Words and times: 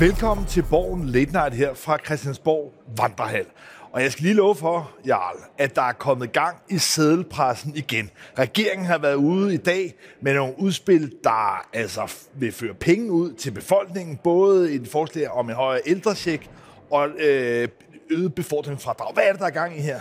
Velkommen 0.00 0.46
til 0.46 0.64
Borgen 0.70 1.04
Late 1.04 1.32
Night 1.32 1.54
her 1.54 1.74
fra 1.74 1.98
Christiansborg 1.98 2.74
Vandrehal. 2.98 3.46
Og 3.92 4.02
jeg 4.02 4.12
skal 4.12 4.22
lige 4.24 4.34
love 4.34 4.54
for, 4.54 4.90
Jarl, 5.06 5.36
at 5.58 5.74
der 5.76 5.82
er 5.82 5.92
kommet 5.92 6.32
gang 6.32 6.56
i 6.68 6.78
sædelpressen 6.78 7.76
igen. 7.76 8.10
Regeringen 8.38 8.86
har 8.86 8.98
været 8.98 9.14
ude 9.14 9.54
i 9.54 9.56
dag 9.56 9.94
med 10.20 10.34
nogle 10.34 10.54
udspil, 10.58 11.12
der 11.24 11.66
altså 11.72 12.28
vil 12.34 12.52
føre 12.52 12.74
penge 12.74 13.12
ud 13.12 13.32
til 13.32 13.50
befolkningen, 13.50 14.16
både 14.24 14.72
i 14.72 14.76
et 14.76 14.88
forslag 14.88 15.30
om 15.30 15.48
en 15.48 15.54
højere 15.54 15.82
ældresjek 15.86 16.50
og 16.90 17.08
øh, 17.08 17.68
øget 18.10 18.34
befordringsfradrag. 18.34 19.14
Hvad 19.14 19.24
er 19.24 19.30
det, 19.30 19.40
der 19.40 19.46
er 19.46 19.50
gang 19.50 19.76
i 19.76 19.80
her? 19.80 20.00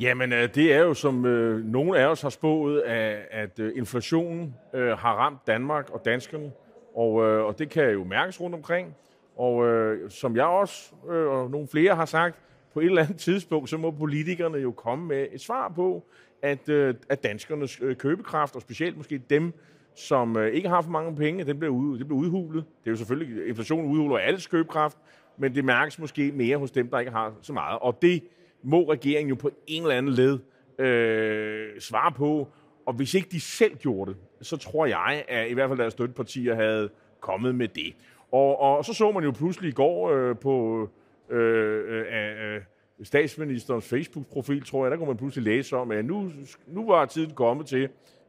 Jamen, 0.00 0.32
øh, 0.32 0.54
det 0.54 0.72
er 0.72 0.78
jo, 0.78 0.94
som 0.94 1.26
øh, 1.26 1.64
nogle 1.64 1.98
af 1.98 2.06
os 2.06 2.22
har 2.22 2.30
spået, 2.30 2.80
at, 2.80 3.18
at 3.30 3.58
øh, 3.58 3.72
inflationen 3.76 4.54
øh, 4.74 4.98
har 4.98 5.14
ramt 5.14 5.46
Danmark 5.46 5.90
og 5.90 6.02
danskerne, 6.04 6.50
og, 6.96 7.24
øh, 7.24 7.44
og 7.44 7.58
det 7.58 7.70
kan 7.70 7.90
jo 7.90 8.04
mærkes 8.04 8.40
rundt 8.40 8.56
omkring. 8.56 8.94
Og 9.36 9.66
øh, 9.66 10.10
som 10.10 10.36
jeg 10.36 10.44
også 10.44 10.92
øh, 11.10 11.26
og 11.26 11.50
nogle 11.50 11.68
flere 11.68 11.94
har 11.94 12.04
sagt, 12.04 12.40
på 12.74 12.80
et 12.80 12.86
eller 12.86 13.02
andet 13.02 13.16
tidspunkt, 13.16 13.70
så 13.70 13.76
må 13.76 13.90
politikerne 13.90 14.58
jo 14.58 14.72
komme 14.72 15.06
med 15.06 15.26
et 15.32 15.40
svar 15.40 15.68
på, 15.68 16.04
at, 16.42 16.68
øh, 16.68 16.94
at 17.08 17.22
danskernes 17.22 17.80
øh, 17.82 17.96
købekraft, 17.96 18.56
og 18.56 18.62
specielt 18.62 18.96
måske 18.96 19.18
dem, 19.30 19.52
som 19.96 20.36
øh, 20.36 20.52
ikke 20.52 20.68
har 20.68 20.82
for 20.82 20.90
mange 20.90 21.16
penge, 21.16 21.44
den 21.44 21.58
bliver, 21.58 21.72
ud, 21.72 21.98
det 21.98 22.06
bliver 22.06 22.20
udhulet. 22.20 22.64
Det 22.80 22.86
er 22.86 22.90
jo 22.90 22.96
selvfølgelig, 22.96 23.48
inflationen 23.48 23.90
udhuler 23.90 24.18
alles 24.18 24.46
købekraft, 24.46 24.98
men 25.38 25.54
det 25.54 25.64
mærkes 25.64 25.98
måske 25.98 26.32
mere 26.32 26.56
hos 26.56 26.70
dem, 26.70 26.88
der 26.90 26.98
ikke 26.98 27.12
har 27.12 27.34
så 27.42 27.52
meget. 27.52 27.78
Og 27.78 28.02
det 28.02 28.22
må 28.62 28.90
regeringen 28.90 29.28
jo 29.28 29.34
på 29.34 29.50
en 29.66 29.82
eller 29.82 29.94
anden 29.94 30.12
led 30.12 30.38
øh, 30.78 31.80
svare 31.80 32.12
på. 32.12 32.48
Og 32.86 32.94
hvis 32.94 33.14
ikke 33.14 33.28
de 33.32 33.40
selv 33.40 33.76
gjorde 33.76 34.10
det, 34.10 34.46
så 34.46 34.56
tror 34.56 34.86
jeg, 34.86 35.24
at 35.28 35.50
i 35.50 35.54
hvert 35.54 35.70
fald 35.70 35.78
deres 35.78 35.92
støttepartier 35.92 36.54
havde 36.54 36.90
kommet 37.20 37.54
med 37.54 37.68
det. 37.68 37.94
Og, 38.34 38.60
og 38.60 38.84
så 38.84 38.94
så 38.94 39.12
man 39.12 39.24
jo 39.24 39.30
pludselig 39.30 39.68
i 39.68 39.72
går 39.72 40.10
øh, 40.10 40.36
på 40.38 40.88
øh, 41.30 41.38
øh, 41.88 42.54
øh, 42.54 42.60
statsministerens 43.02 43.88
Facebook-profil, 43.88 44.64
tror 44.64 44.84
jeg, 44.84 44.90
der 44.90 44.96
kunne 44.96 45.06
man 45.06 45.16
pludselig 45.16 45.44
læse 45.44 45.76
om, 45.76 45.90
at 45.90 46.04
nu, 46.04 46.30
nu 46.66 46.86
var 46.86 47.06
tiden 47.06 47.34
kommet 47.34 47.66
til, 47.66 47.88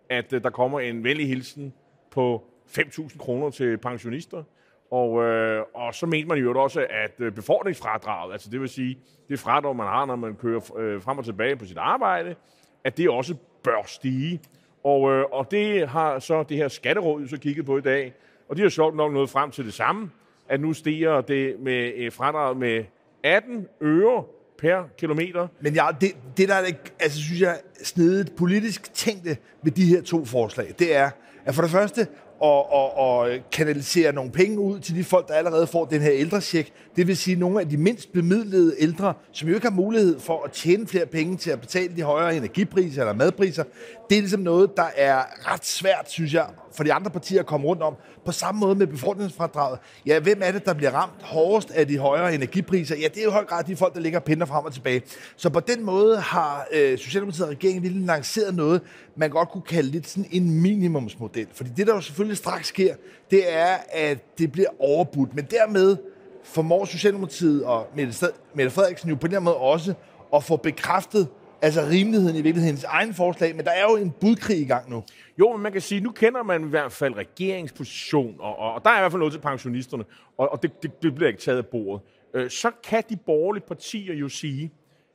at 0.09 0.33
øh, 0.33 0.44
der 0.44 0.50
kommer 0.50 0.80
en 0.80 1.03
venlig 1.03 1.28
hilsen 1.28 1.73
på 2.11 2.44
5.000 2.67 3.17
kroner 3.17 3.50
til 3.50 3.78
pensionister. 3.78 4.44
Og, 4.92 5.23
øh, 5.23 5.64
og 5.73 5.95
så 5.95 6.06
mente 6.06 6.28
man 6.28 6.38
jo 6.38 6.61
også, 6.61 6.86
at 6.89 7.14
øh, 7.20 7.31
befordringsfradraget, 7.31 8.31
altså 8.33 8.50
det 8.50 8.61
vil 8.61 8.70
sige, 8.70 8.98
det 9.30 9.39
fradrag, 9.39 9.76
man 9.76 9.88
har, 9.88 10.06
når 10.06 10.16
man 10.16 10.36
kører 10.36 10.78
øh, 10.78 11.02
frem 11.02 11.17
og 11.17 11.26
tilbage 11.26 11.56
på 11.56 11.66
sit 11.66 11.78
arbejde, 11.78 12.36
at 12.83 12.98
det 12.98 13.09
også 13.09 13.36
bør 13.64 13.83
stige. 13.86 14.42
Og, 14.83 15.11
øh, 15.11 15.26
og 15.31 15.52
det 15.52 15.88
har 15.88 16.20
så 16.20 16.44
det 16.44 16.58
her 16.58 16.67
skatteråd 16.67 17.28
så 17.28 17.39
kigget 17.39 17.66
på 17.66 17.78
i 17.78 17.81
dag, 17.81 18.14
og 18.50 18.58
de 18.58 18.62
har 18.62 18.70
sjovt 18.70 18.96
nok 18.96 19.14
nået 19.14 19.30
frem 19.30 19.52
til 19.52 19.66
det 19.66 19.74
samme, 19.74 20.10
at 20.50 20.62
nu 20.62 20.74
stiger 20.74 21.22
det 21.22 21.56
med 21.60 21.92
øh, 21.96 22.58
med 22.60 22.84
18 23.24 23.68
øre 23.82 24.24
per 24.58 24.84
kilometer. 24.98 25.48
Men 25.62 25.74
ja, 25.74 25.88
det, 26.02 26.12
det 26.38 26.50
der 26.50 26.56
er, 26.56 26.66
altså, 27.00 27.22
synes 27.22 27.42
jeg, 27.42 27.60
snedigt 27.84 28.36
politisk 28.36 28.94
tænkte 28.94 29.38
ved 29.64 29.72
de 29.72 29.86
her 29.86 30.02
to 30.02 30.26
forslag, 30.26 30.76
det 30.80 30.96
er, 30.96 31.10
at 31.46 31.56
for 31.56 31.62
det 31.62 31.72
første, 31.72 32.08
og, 32.40 32.73
og, 32.73 32.98
og 32.98 33.30
kanalisere 33.52 34.14
nogle 34.14 34.32
penge 34.32 34.60
ud 34.60 34.80
til 34.80 34.96
de 34.96 35.04
folk, 35.04 35.28
der 35.28 35.34
allerede 35.34 35.68
får 35.68 35.86
den 35.86 36.02
her 36.02 36.12
ældrecheck. 36.14 36.70
Det 36.96 37.08
vil 37.08 37.18
sige 37.18 37.36
nogle 37.36 37.62
af 37.62 37.70
de 37.70 37.78
mindst 37.78 38.14
bemidlede 38.14 38.76
ældre, 38.80 39.14
som 39.32 39.50
jo 39.50 39.56
ikke 39.56 39.68
har 39.68 39.76
mulighed 39.76 40.20
for 40.20 40.44
at 40.44 40.52
tjene 40.52 40.88
flere 40.88 41.06
penge 41.06 41.38
til 41.38 41.52
at 41.52 41.62
betale 41.62 41.96
de 41.96 42.02
højere 42.02 42.38
energipriser 42.38 43.02
eller 43.02 43.14
madpriser. 43.14 43.64
Det 44.09 44.17
er 44.17 44.22
ligesom 44.22 44.39
noget, 44.39 44.78
der 44.78 44.88
er 44.95 45.23
ret 45.52 45.66
svært, 45.66 46.11
synes 46.11 46.34
jeg, 46.34 46.48
for 46.73 46.84
de 46.84 46.94
andre 46.94 47.11
partier 47.11 47.39
at 47.39 47.45
komme 47.45 47.67
rundt 47.67 47.81
om. 47.81 47.95
På 48.25 48.31
samme 48.31 48.59
måde 48.59 48.75
med 48.75 48.88
befordringsfradraget. 48.88 49.80
Ja, 50.06 50.20
hvem 50.20 50.42
er 50.44 50.52
det, 50.52 50.66
der 50.66 50.73
bliver 50.73 50.92
ramt 50.92 51.21
hårdest 51.21 51.71
af 51.71 51.88
de 51.88 51.98
højere 51.98 52.36
energipriser? 52.36 52.95
Ja, 52.95 53.08
det 53.08 53.17
er 53.17 53.23
jo 53.23 53.30
i 53.30 53.32
høj 53.32 53.45
grad 53.45 53.64
de 53.64 53.76
folk, 53.76 53.93
der 53.93 53.99
ligger 53.99 54.20
pinder 54.20 54.45
frem 54.45 54.66
og 54.66 54.73
tilbage. 54.73 55.02
Så 55.36 55.49
på 55.49 55.60
den 55.60 55.86
måde 55.86 56.20
har 56.20 56.67
øh, 56.73 56.98
Socialdemokratiet 56.98 57.45
og 57.45 57.52
regeringen 57.52 57.83
lige 57.83 58.05
lanceret 58.05 58.55
noget, 58.55 58.82
man 59.16 59.30
godt 59.30 59.49
kunne 59.49 59.61
kalde 59.61 59.89
lidt 59.89 60.08
sådan 60.08 60.30
en 60.32 60.61
minimumsmodel. 60.61 61.48
Fordi 61.54 61.70
det, 61.77 61.87
der 61.87 61.95
jo 61.95 62.02
selvfølgelig 62.02 62.37
straks 62.37 62.67
sker, 62.67 62.95
det 63.32 63.54
er, 63.54 63.77
at 63.92 64.37
det 64.37 64.52
bliver 64.52 64.70
overbudt. 64.80 65.36
Men 65.36 65.45
dermed 65.45 65.98
formår 66.43 66.86
Socialdemokratiet 66.86 67.64
og 67.64 67.87
Mette 67.95 68.72
Frederiksen 68.72 69.10
jo 69.10 69.16
på 69.16 69.27
den 69.27 69.33
her 69.33 69.39
måde 69.39 69.55
også 69.55 69.93
at 70.36 70.43
få 70.43 70.55
bekræftet 70.55 71.27
altså 71.61 71.82
rimeligheden 71.82 72.36
i 72.36 72.42
virkelighedens 72.42 72.83
egen 72.83 73.14
forslag, 73.14 73.55
men 73.55 73.66
der 73.66 73.71
er 73.71 73.83
jo 73.92 73.95
en 73.95 74.11
budkrig 74.21 74.58
i 74.58 74.66
gang 74.66 74.89
nu. 74.89 75.04
Jo, 75.39 75.52
men 75.54 75.64
man 75.64 75.71
kan 75.71 75.82
sige, 75.82 76.02
nu 76.02 76.11
kender 76.11 76.43
man 76.43 76.66
i 76.66 76.70
hvert 76.70 76.92
fald 76.92 77.14
regeringsposition, 77.16 78.36
og, 78.39 78.60
og, 78.60 78.73
og 78.73 78.86
der 78.86 78.89
er 78.89 78.98
i 78.98 79.02
hvert 79.02 79.11
fald 79.11 79.20
noget 79.20 79.33
til 79.33 79.39
pensionisterne, 79.39 80.04
og, 80.38 80.52
og 80.52 80.64
det, 80.64 80.83
det, 80.83 81.04
det 81.04 81.16
bliver 81.16 81.27
ikke 81.27 81.42
taget 81.42 81.58
af 81.58 81.66
bordet. 81.66 82.02
Øh, 82.33 82.49
så 82.49 82.71
kan 82.83 83.04
de 83.10 83.17
borgerlige 83.26 83.64
partier 83.67 84.14
jo 84.14 84.30
sige, 84.30 84.71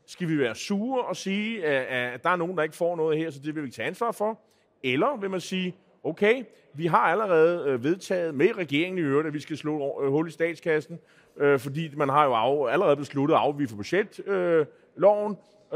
skal 0.07 0.29
vi 0.29 0.39
være 0.39 0.55
sure 0.55 1.03
og 1.03 1.17
sige, 1.17 1.65
at, 1.65 2.13
at 2.13 2.25
der 2.25 2.31
er 2.31 2.37
nogen, 2.37 2.57
der 2.57 2.63
ikke 2.63 2.77
får 2.77 2.97
noget 2.97 3.19
her, 3.19 3.31
så 3.31 3.41
det 3.45 3.55
vil 3.55 3.65
vi 3.65 3.71
tage 3.71 3.89
ansvar 3.89 4.13
for? 4.13 4.41
Eller 4.85 5.21
vil 5.21 5.31
man 5.31 5.41
sige, 5.41 5.75
okay, 6.05 6.45
vi 6.75 6.87
har 6.87 6.99
allerede 6.99 7.65
øh, 7.69 7.85
vedtaget 7.85 8.35
med 8.35 8.57
regeringen 8.57 8.99
i 8.99 9.01
øvrigt, 9.01 9.27
at 9.27 9.35
vi 9.35 9.41
skal 9.41 9.57
slå 9.57 10.09
hul 10.11 10.29
i 10.29 10.31
statskassen, 10.31 10.99
øh, 11.37 11.59
fordi 11.59 11.91
man 11.97 12.09
har 12.09 12.25
jo 12.25 12.33
af, 12.33 12.73
allerede 12.73 12.97
besluttet 12.97 13.35
at 13.35 13.41
afvige 13.41 13.69
for 13.69 13.77
budget, 13.77 14.29
øh, 14.29 14.67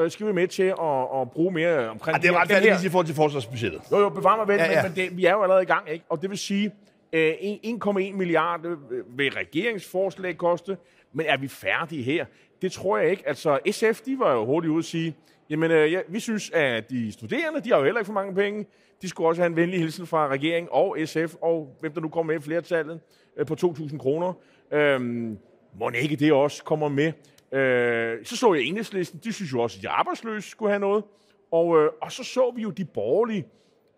skal 0.08 0.26
vi 0.26 0.32
med 0.32 0.48
til 0.48 0.62
at, 0.62 1.20
at 1.20 1.30
bruge 1.30 1.52
mere 1.52 1.88
omkring... 1.88 2.16
Ja, 2.16 2.22
det 2.22 2.34
er 2.34 2.40
ret 2.40 2.48
færdigt 2.48 2.84
i 2.84 2.88
forhold 2.88 3.06
til 3.06 3.14
forsvarsbudgettet. 3.14 3.80
Jo, 3.92 3.98
jo, 3.98 4.08
bevar 4.08 4.36
mig 4.36 4.48
vel, 4.48 4.56
ja, 4.56 4.72
ja. 4.72 4.82
men, 4.82 4.92
men 4.92 5.04
det, 5.04 5.16
vi 5.16 5.24
er 5.24 5.32
jo 5.32 5.42
allerede 5.42 5.62
i 5.62 5.66
gang, 5.66 5.90
ikke? 5.90 6.04
Og 6.08 6.22
det 6.22 6.30
vil 6.30 6.38
sige, 6.38 6.72
øh, 7.12 7.32
1,1 7.32 8.16
milliard 8.16 8.66
øh, 8.66 9.18
vil 9.18 9.32
regeringsforslag 9.32 10.36
koste, 10.36 10.76
men 11.12 11.26
er 11.26 11.36
vi 11.36 11.48
færdige 11.48 12.02
her? 12.02 12.26
Det 12.62 12.72
tror 12.72 12.98
jeg 12.98 13.10
ikke. 13.10 13.28
Altså, 13.28 13.58
SF, 13.70 14.00
de 14.00 14.18
var 14.18 14.32
jo 14.32 14.44
hurtigt 14.44 14.70
ude 14.70 14.78
at 14.78 14.84
sige, 14.84 15.16
jamen, 15.50 15.70
øh, 15.70 15.92
ja, 15.92 16.00
vi 16.08 16.20
synes, 16.20 16.50
at 16.50 16.90
de 16.90 17.12
studerende, 17.12 17.60
de 17.60 17.70
har 17.70 17.78
jo 17.78 17.84
heller 17.84 18.00
ikke 18.00 18.06
for 18.06 18.12
mange 18.12 18.34
penge. 18.34 18.66
De 19.02 19.08
skulle 19.08 19.28
også 19.28 19.42
have 19.42 19.50
en 19.50 19.56
venlig 19.56 19.80
hilsen 19.80 20.06
fra 20.06 20.28
regeringen 20.28 20.68
og 20.72 20.96
SF, 21.04 21.34
og 21.42 21.76
hvem 21.80 21.92
der 21.92 22.00
nu 22.00 22.08
kommer 22.08 22.32
med 22.32 22.40
i 22.40 22.44
flertallet 22.44 23.00
øh, 23.36 23.46
på 23.46 23.56
2.000 23.60 23.98
kroner. 23.98 24.32
Øhm, 24.70 25.38
må 25.78 25.90
ikke 25.90 26.16
det 26.16 26.32
også 26.32 26.64
kommer 26.64 26.88
med? 26.88 27.12
Øh, 27.54 28.24
så 28.24 28.36
så 28.36 28.54
jeg 28.54 28.62
enhedslisten, 28.64 29.20
de 29.24 29.32
synes 29.32 29.52
jo 29.52 29.60
også, 29.60 29.78
at 29.78 29.82
de 29.82 29.88
arbejdsløse 29.88 30.50
skulle 30.50 30.70
have 30.70 30.80
noget. 30.80 31.04
Og, 31.50 31.82
øh, 31.82 31.90
og 32.02 32.12
så 32.12 32.24
så 32.24 32.52
vi 32.56 32.62
jo 32.62 32.70
de 32.70 32.84
borgerlige, 32.84 33.46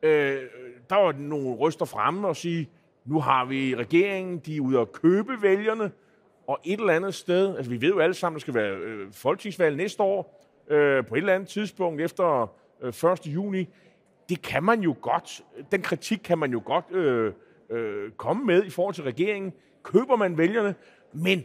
øh, 0.02 0.40
der 0.90 0.96
var 0.96 1.12
nogle 1.12 1.56
ryster 1.56 1.84
fremme 1.84 2.28
og 2.28 2.36
sige, 2.36 2.70
nu 3.04 3.20
har 3.20 3.44
vi 3.44 3.74
regeringen, 3.74 4.38
de 4.38 4.56
er 4.56 4.60
ude 4.60 4.80
at 4.80 4.92
købe 4.92 5.42
vælgerne, 5.42 5.90
og 6.46 6.60
et 6.64 6.80
eller 6.80 6.92
andet 6.92 7.14
sted, 7.14 7.56
altså 7.56 7.70
vi 7.70 7.80
ved 7.80 7.88
jo 7.88 7.98
alle 7.98 8.14
sammen, 8.14 8.34
der 8.34 8.40
skal 8.40 8.54
være 8.54 8.76
øh, 8.76 9.12
folketingsvalg 9.12 9.76
næste 9.76 10.02
år, 10.02 10.46
øh, 10.68 11.06
på 11.06 11.14
et 11.14 11.18
eller 11.18 11.34
andet 11.34 11.48
tidspunkt 11.48 12.00
efter 12.00 12.54
øh, 12.82 13.12
1. 13.12 13.26
juni, 13.26 13.68
det 14.28 14.42
kan 14.42 14.62
man 14.62 14.80
jo 14.80 14.96
godt, 15.00 15.42
den 15.72 15.82
kritik 15.82 16.18
kan 16.24 16.38
man 16.38 16.52
jo 16.52 16.62
godt 16.64 16.84
øh, 16.90 17.32
øh, 17.70 18.10
komme 18.10 18.44
med 18.44 18.64
i 18.64 18.70
forhold 18.70 18.94
til 18.94 19.04
regeringen. 19.04 19.52
Køber 19.82 20.16
man 20.16 20.38
vælgerne, 20.38 20.74
men, 21.12 21.44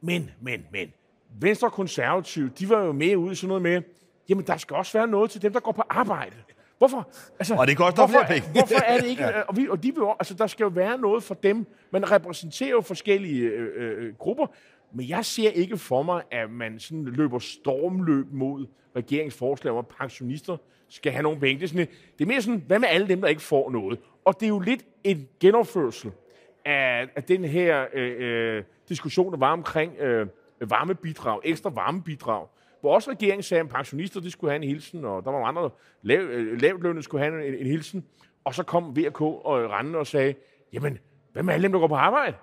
men, 0.00 0.30
men, 0.40 0.66
men, 0.72 0.92
Venstre 1.40 1.68
og 1.68 1.72
Konservative, 1.72 2.50
de 2.58 2.68
var 2.68 2.84
jo 2.84 2.92
mere 2.92 3.18
ude 3.18 3.32
i 3.32 3.34
sådan 3.34 3.48
noget 3.48 3.62
med, 3.62 3.82
jamen 4.28 4.46
der 4.46 4.56
skal 4.56 4.76
også 4.76 4.98
være 4.98 5.06
noget 5.06 5.30
til 5.30 5.42
dem, 5.42 5.52
der 5.52 5.60
går 5.60 5.72
på 5.72 5.82
arbejde. 5.90 6.36
Hvorfor? 6.78 7.10
Altså, 7.38 7.54
og 7.54 7.66
det 7.66 7.76
koster 7.76 8.06
hvorfor, 8.06 8.26
flere 8.26 8.40
penge. 8.40 8.52
hvorfor 8.52 8.84
er 8.86 9.00
det 9.00 9.06
ikke? 9.06 9.22
ja. 9.32 9.40
og, 9.40 9.56
vi, 9.56 9.68
og 9.68 9.82
de 9.82 9.94
vil, 9.94 10.04
altså, 10.20 10.34
der 10.34 10.46
skal 10.46 10.64
jo 10.64 10.70
være 10.74 10.98
noget 10.98 11.22
for 11.22 11.34
dem. 11.34 11.66
Man 11.90 12.10
repræsenterer 12.10 12.70
jo 12.70 12.80
forskellige 12.80 13.42
øh, 13.42 13.68
øh, 13.76 14.14
grupper, 14.14 14.46
men 14.92 15.08
jeg 15.08 15.24
ser 15.24 15.50
ikke 15.50 15.78
for 15.78 16.02
mig, 16.02 16.22
at 16.30 16.50
man 16.50 16.78
sådan 16.78 17.04
løber 17.04 17.38
stormløb 17.38 18.26
mod 18.32 18.66
regeringsforslag 18.96 19.72
om, 19.72 19.78
at 19.78 19.86
pensionister 20.00 20.56
skal 20.88 21.12
have 21.12 21.22
nogle 21.22 21.40
penge. 21.40 21.60
Det 21.60 21.64
er, 21.64 21.68
sådan, 21.68 21.86
det 22.18 22.24
er 22.24 22.28
mere 22.28 22.42
sådan, 22.42 22.64
hvad 22.66 22.78
med 22.78 22.88
alle 22.88 23.08
dem, 23.08 23.20
der 23.20 23.28
ikke 23.28 23.42
får 23.42 23.70
noget? 23.70 23.98
Og 24.24 24.40
det 24.40 24.46
er 24.46 24.48
jo 24.48 24.58
lidt 24.58 24.84
en 25.04 25.28
genoverførsel 25.40 26.12
af, 26.64 27.08
af 27.16 27.24
den 27.24 27.44
her 27.44 27.84
øh, 27.94 28.14
øh, 28.18 28.62
diskussion, 28.88 29.32
der 29.32 29.38
var 29.38 29.52
omkring 29.52 29.98
øh, 29.98 30.26
varmebidrag, 30.60 31.40
ekstra 31.44 31.70
varmebidrag, 31.70 32.46
hvor 32.80 32.94
også 32.94 33.10
regeringen 33.10 33.42
sagde, 33.42 33.60
at 33.60 33.68
pensionister 33.68 34.20
de 34.20 34.30
skulle 34.30 34.50
have 34.50 34.62
en 34.62 34.68
hilsen, 34.68 35.04
og 35.04 35.24
der 35.24 35.30
var 35.30 35.44
andre 35.44 35.70
lav, 36.02 36.20
øh, 36.20 36.60
lavtlønne 36.60 37.02
skulle 37.02 37.24
have 37.24 37.46
en, 37.46 37.54
en 37.54 37.66
hilsen. 37.66 38.04
Og 38.44 38.54
så 38.54 38.62
kom 38.62 38.96
VK 38.96 39.20
og 39.20 39.70
rende 39.70 39.98
og 39.98 40.06
sagde, 40.06 40.34
jamen, 40.72 40.98
hvad 41.32 41.42
med 41.42 41.54
alle 41.54 41.62
dem, 41.62 41.72
der 41.72 41.78
går 41.78 41.88
på 41.88 41.94
arbejde? 41.94 42.36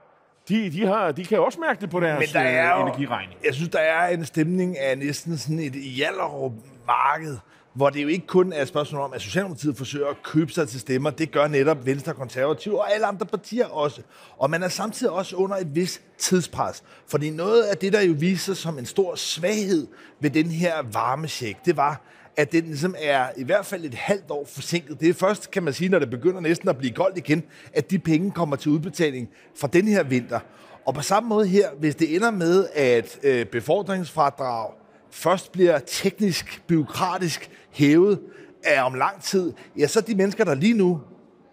De, 0.49 0.71
de, 0.71 0.87
har, 0.87 1.11
de 1.11 1.25
kan 1.25 1.39
også 1.39 1.59
mærke 1.59 1.81
det 1.81 1.89
på 1.89 1.99
deres 1.99 2.19
Men 2.19 2.43
der 2.43 2.49
er 2.49 2.75
jo, 2.75 2.87
energiregning. 2.87 3.39
Jeg 3.45 3.53
synes, 3.53 3.69
der 3.69 3.79
er 3.79 4.07
en 4.07 4.25
stemning 4.25 4.77
af 4.77 4.97
næsten 4.97 5.37
sådan 5.37 5.59
et 5.59 5.73
Hjallerup 5.73 6.51
marked, 6.87 7.37
hvor 7.73 7.89
det 7.89 8.03
jo 8.03 8.07
ikke 8.07 8.27
kun 8.27 8.53
er 8.53 8.61
et 8.61 8.67
spørgsmål 8.67 9.01
om, 9.01 9.13
at 9.13 9.21
Socialdemokratiet 9.21 9.77
forsøger 9.77 10.07
at 10.07 10.23
købe 10.23 10.51
sig 10.51 10.67
til 10.67 10.79
stemmer. 10.79 11.09
Det 11.09 11.31
gør 11.31 11.47
netop 11.47 11.85
Venstre, 11.85 12.13
Konservative 12.13 12.79
og 12.79 12.93
alle 12.93 13.05
andre 13.05 13.25
partier 13.25 13.65
også. 13.65 14.01
Og 14.37 14.49
man 14.49 14.63
er 14.63 14.67
samtidig 14.67 15.13
også 15.13 15.35
under 15.35 15.55
et 15.55 15.75
vis 15.75 16.01
tidspres. 16.17 16.83
Fordi 17.07 17.29
noget 17.29 17.63
af 17.63 17.77
det, 17.77 17.93
der 17.93 18.01
jo 18.01 18.13
viser 18.17 18.53
som 18.53 18.77
en 18.77 18.85
stor 18.85 19.15
svaghed 19.15 19.87
ved 20.19 20.29
den 20.29 20.45
her 20.45 20.73
varmesjek, 20.91 21.57
det 21.65 21.77
var, 21.77 22.01
at 22.37 22.51
den 22.51 22.63
ligesom 22.63 22.95
er 22.99 23.27
i 23.37 23.43
hvert 23.43 23.65
fald 23.65 23.85
et 23.85 23.93
halvt 23.93 24.31
år 24.31 24.45
forsinket. 24.47 24.99
Det 24.99 25.09
er 25.09 25.13
først, 25.13 25.51
kan 25.51 25.63
man 25.63 25.73
sige, 25.73 25.89
når 25.89 25.99
det 25.99 26.09
begynder 26.09 26.39
næsten 26.39 26.69
at 26.69 26.77
blive 26.77 26.93
koldt 26.93 27.17
igen, 27.17 27.43
at 27.73 27.91
de 27.91 27.99
penge 27.99 28.31
kommer 28.31 28.55
til 28.55 28.71
udbetaling 28.71 29.29
fra 29.55 29.67
den 29.67 29.87
her 29.87 30.03
vinter. 30.03 30.39
Og 30.85 30.93
på 30.93 31.01
samme 31.01 31.29
måde 31.29 31.47
her, 31.47 31.69
hvis 31.79 31.95
det 31.95 32.15
ender 32.15 32.31
med, 32.31 32.67
at 32.73 33.19
øh, 33.23 33.45
befordringsfradrag 33.45 34.71
først 35.13 35.51
bliver 35.51 35.79
teknisk, 35.79 36.63
byråkratisk 36.67 37.49
hævet 37.71 38.19
af 38.63 38.83
om 38.83 38.93
lang 38.93 39.21
tid, 39.21 39.53
ja, 39.77 39.87
så 39.87 40.01
de 40.01 40.15
mennesker, 40.15 40.43
der 40.43 40.55
lige 40.55 40.73
nu 40.73 41.01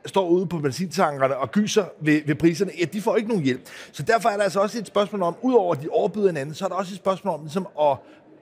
står 0.06 0.28
ude 0.28 0.46
på 0.46 0.58
benzintankerne 0.58 1.36
og 1.36 1.50
gyser 1.50 1.84
ved, 2.00 2.20
ved 2.26 2.34
priserne, 2.34 2.72
ja, 2.78 2.84
de 2.84 3.00
får 3.00 3.16
ikke 3.16 3.28
nogen 3.28 3.44
hjælp. 3.44 3.60
Så 3.92 4.02
derfor 4.02 4.28
er 4.28 4.36
der 4.36 4.44
altså 4.44 4.60
også 4.60 4.78
et 4.78 4.86
spørgsmål 4.86 5.22
om, 5.22 5.36
udover 5.42 5.74
at 5.74 5.82
de 5.82 5.88
overbyder 5.88 6.26
hinanden, 6.26 6.54
så 6.54 6.64
er 6.64 6.68
der 6.68 6.76
også 6.76 6.92
et 6.94 6.98
spørgsmål 6.98 7.34
om 7.34 7.40
ligesom 7.40 7.66
at 7.80 7.96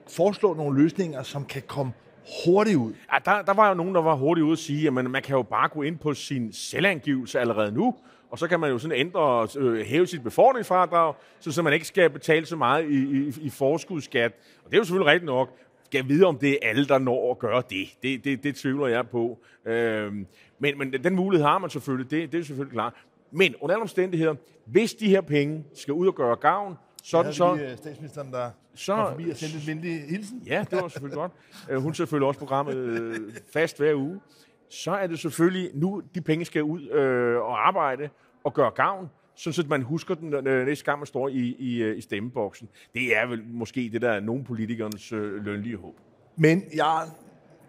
foreslå 0.07 0.53
nogle 0.53 0.81
løsninger, 0.81 1.23
som 1.23 1.45
kan 1.45 1.61
komme 1.67 1.91
hurtigt 2.45 2.77
ud. 2.77 2.93
Ja, 3.13 3.17
der, 3.25 3.41
der 3.41 3.53
var 3.53 3.69
jo 3.69 3.73
nogen, 3.73 3.95
der 3.95 4.01
var 4.01 4.15
hurtigt 4.15 4.43
ude 4.43 4.51
at 4.51 4.59
sige, 4.59 4.87
at 4.87 4.93
man, 4.93 5.11
man 5.11 5.21
kan 5.21 5.35
jo 5.35 5.43
bare 5.43 5.69
gå 5.69 5.81
ind 5.81 5.97
på 5.97 6.13
sin 6.13 6.53
selvangivelse 6.53 7.39
allerede 7.39 7.71
nu, 7.71 7.95
og 8.29 8.39
så 8.39 8.47
kan 8.47 8.59
man 8.59 8.69
jo 8.69 8.77
sådan 8.77 8.97
ændre 8.97 9.19
og 9.19 9.49
øh, 9.57 9.85
hæve 9.85 10.07
sit 10.07 10.23
befordringsfradrag, 10.23 11.13
så, 11.39 11.51
så 11.51 11.61
man 11.61 11.73
ikke 11.73 11.87
skal 11.87 12.09
betale 12.09 12.45
så 12.45 12.55
meget 12.55 12.89
i, 12.89 12.95
i, 12.95 13.33
i 13.41 13.49
forskudskat. 13.49 14.31
Og 14.65 14.71
det 14.71 14.73
er 14.73 14.77
jo 14.77 14.83
selvfølgelig 14.83 15.11
rigtigt 15.11 15.25
nok. 15.25 15.49
Skal 15.83 16.07
vide, 16.07 16.25
om 16.25 16.37
det 16.37 16.51
er 16.51 16.57
alle, 16.61 16.87
der 16.87 16.97
når 16.97 17.31
at 17.31 17.39
gøre 17.39 17.63
det. 17.69 17.87
Det, 18.03 18.23
det, 18.23 18.43
det 18.43 18.55
tvivler 18.55 18.87
jeg 18.87 19.09
på. 19.09 19.39
Øhm, 19.65 20.27
men, 20.59 20.77
men 20.77 20.93
den 20.93 21.15
mulighed 21.15 21.47
har 21.47 21.57
man 21.57 21.69
selvfølgelig. 21.69 22.11
Det, 22.11 22.31
det 22.31 22.39
er 22.39 22.43
selvfølgelig 22.43 22.73
klart. 22.73 22.93
Men 23.31 23.55
under 23.59 23.75
alle 23.75 23.81
omstændigheder, 23.81 24.35
hvis 24.65 24.93
de 24.93 25.09
her 25.09 25.21
penge 25.21 25.63
skal 25.73 25.93
ud 25.93 26.07
og 26.07 26.15
gøre 26.15 26.35
gavn, 26.35 26.77
sådan 27.03 27.33
så... 27.33 27.55
Lige, 27.55 27.77
statsministeren, 27.77 28.31
der 28.31 28.49
så, 28.75 28.95
kom 28.95 29.07
forbi 29.07 29.29
og 29.29 29.35
sendte 29.35 29.57
et 29.57 29.67
venlig 29.67 30.01
hilsen. 30.09 30.43
Ja, 30.45 30.65
det 30.71 30.81
var 30.81 30.87
selvfølgelig 30.87 31.17
godt. 31.17 31.31
Øh, 31.69 31.81
hun 31.81 31.93
selvfølgelig 31.93 32.27
også 32.27 32.39
programmet 32.39 32.75
øh, 32.75 33.17
fast 33.53 33.77
hver 33.77 33.95
uge. 33.95 34.19
Så 34.69 34.91
er 34.91 35.07
det 35.07 35.19
selvfølgelig 35.19 35.69
nu, 35.73 36.01
de 36.15 36.21
penge 36.21 36.45
skal 36.45 36.63
ud 36.63 36.89
øh, 36.89 37.37
og 37.37 37.67
arbejde 37.67 38.09
og 38.43 38.53
gøre 38.53 38.71
gavn, 38.71 39.09
så 39.35 39.65
man 39.69 39.81
husker 39.81 40.15
den 40.15 40.47
øh, 40.47 40.65
næste 40.65 40.85
gang, 40.85 40.99
man 40.99 41.07
står 41.07 41.27
i, 41.27 41.55
i, 41.59 41.81
øh, 41.81 41.97
i 41.97 42.01
stemmeboksen. 42.01 42.69
Det 42.93 43.17
er 43.17 43.27
vel 43.27 43.43
måske 43.47 43.89
det, 43.93 44.01
der 44.01 44.09
er 44.09 44.19
nogle 44.19 44.43
politikernes 44.43 45.11
øh, 45.11 45.45
lønlige 45.45 45.77
håb. 45.77 45.95
Men 46.35 46.63
ja, 46.75 46.99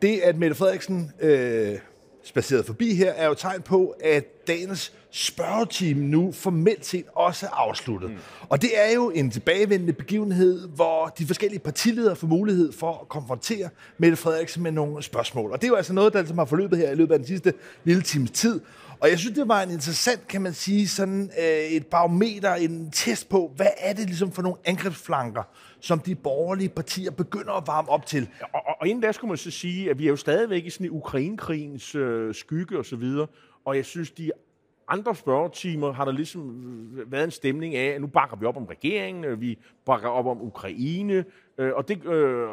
det, 0.03 0.21
at 0.21 0.37
Mette 0.37 0.57
Frederiksen 0.57 1.11
øh, 1.21 1.79
spaceret 2.23 2.67
forbi 2.67 2.95
her, 2.95 3.13
er 3.13 3.27
jo 3.27 3.35
tegn 3.35 3.63
på, 3.63 3.95
at 4.05 4.47
dagens 4.47 5.00
spørgetime 5.13 6.05
nu 6.05 6.33
formelt 6.33 6.87
set 6.87 7.05
også 7.15 7.47
er 7.47 7.51
afsluttet. 7.51 8.11
Mm. 8.11 8.17
Og 8.49 8.63
det 8.63 8.71
er 8.75 8.95
jo 8.95 9.11
en 9.11 9.31
tilbagevendende 9.31 9.93
begivenhed, 9.93 10.69
hvor 10.69 11.07
de 11.19 11.27
forskellige 11.27 11.61
partiledere 11.61 12.17
får 12.17 12.27
mulighed 12.27 12.73
for 12.73 12.99
at 13.03 13.09
konfrontere 13.09 13.69
Mette 13.99 14.17
Frederiksen 14.17 14.63
med 14.63 14.73
nogle 14.73 15.03
spørgsmål. 15.03 15.53
Og 15.53 15.61
det 15.61 15.67
er 15.67 15.69
jo 15.69 15.75
altså 15.75 15.93
noget, 15.93 16.13
der 16.13 16.21
ligesom 16.21 16.39
har 16.39 16.45
forløbet 16.45 16.79
her 16.79 16.91
i 16.91 16.95
løbet 16.95 17.13
af 17.13 17.19
den 17.19 17.27
sidste 17.27 17.55
lille 17.85 18.03
times 18.03 18.31
tid. 18.31 18.61
Og 19.01 19.11
jeg 19.11 19.19
synes, 19.19 19.35
det 19.35 19.49
var 19.49 19.63
en 19.63 19.71
interessant, 19.71 20.29
kan 20.29 20.43
man 20.43 20.55
sige, 20.55 20.89
sådan 20.89 21.31
øh, 21.39 21.47
et 21.47 21.87
barometer, 21.87 22.55
en 22.55 22.91
test 22.91 23.29
på, 23.29 23.53
hvad 23.57 23.67
er 23.79 23.93
det 23.93 24.07
ligesom 24.07 24.33
for 24.33 24.43
nogle 24.43 24.59
angrebsflanker, 24.65 25.43
som 25.81 25.99
de 25.99 26.15
borgerlige 26.15 26.69
partier 26.69 27.11
begynder 27.11 27.53
at 27.53 27.67
varme 27.67 27.89
op 27.89 28.07
til. 28.07 28.29
Og, 28.41 28.49
og, 28.67 28.75
og 28.81 28.89
inden 28.89 29.03
der 29.03 29.13
skulle 29.13 29.29
man 29.29 29.39
så 29.39 29.51
sige, 29.51 29.91
at 29.91 29.99
vi 29.99 30.05
er 30.05 30.11
jo 30.11 30.17
stadigvæk 30.17 30.67
i 30.67 30.71
sådan 30.71 30.87
en 30.87 30.93
Ukrainekrigens 30.93 31.95
øh, 31.95 32.35
skygge 32.35 32.79
og 32.79 32.85
så 32.85 32.97
videre, 32.97 33.27
og 33.65 33.77
jeg 33.77 33.85
synes, 33.85 34.11
de 34.11 34.31
andre 34.91 35.15
spørgetimer 35.15 35.93
har 35.93 36.05
der 36.05 36.13
ligesom 36.13 36.55
været 37.07 37.25
en 37.25 37.31
stemning 37.31 37.75
af, 37.75 37.87
at 37.87 38.01
nu 38.01 38.07
bakker 38.07 38.37
vi 38.37 38.47
op 38.47 38.57
om 38.57 38.65
regeringen, 38.65 39.25
øh, 39.25 39.41
vi 39.41 39.59
bakker 39.87 40.09
op 40.09 40.27
om 40.27 40.43
Ukraine, 40.43 41.25
øh, 41.59 41.73
og 41.75 41.89
det, 41.89 42.07
øh, 42.07 42.49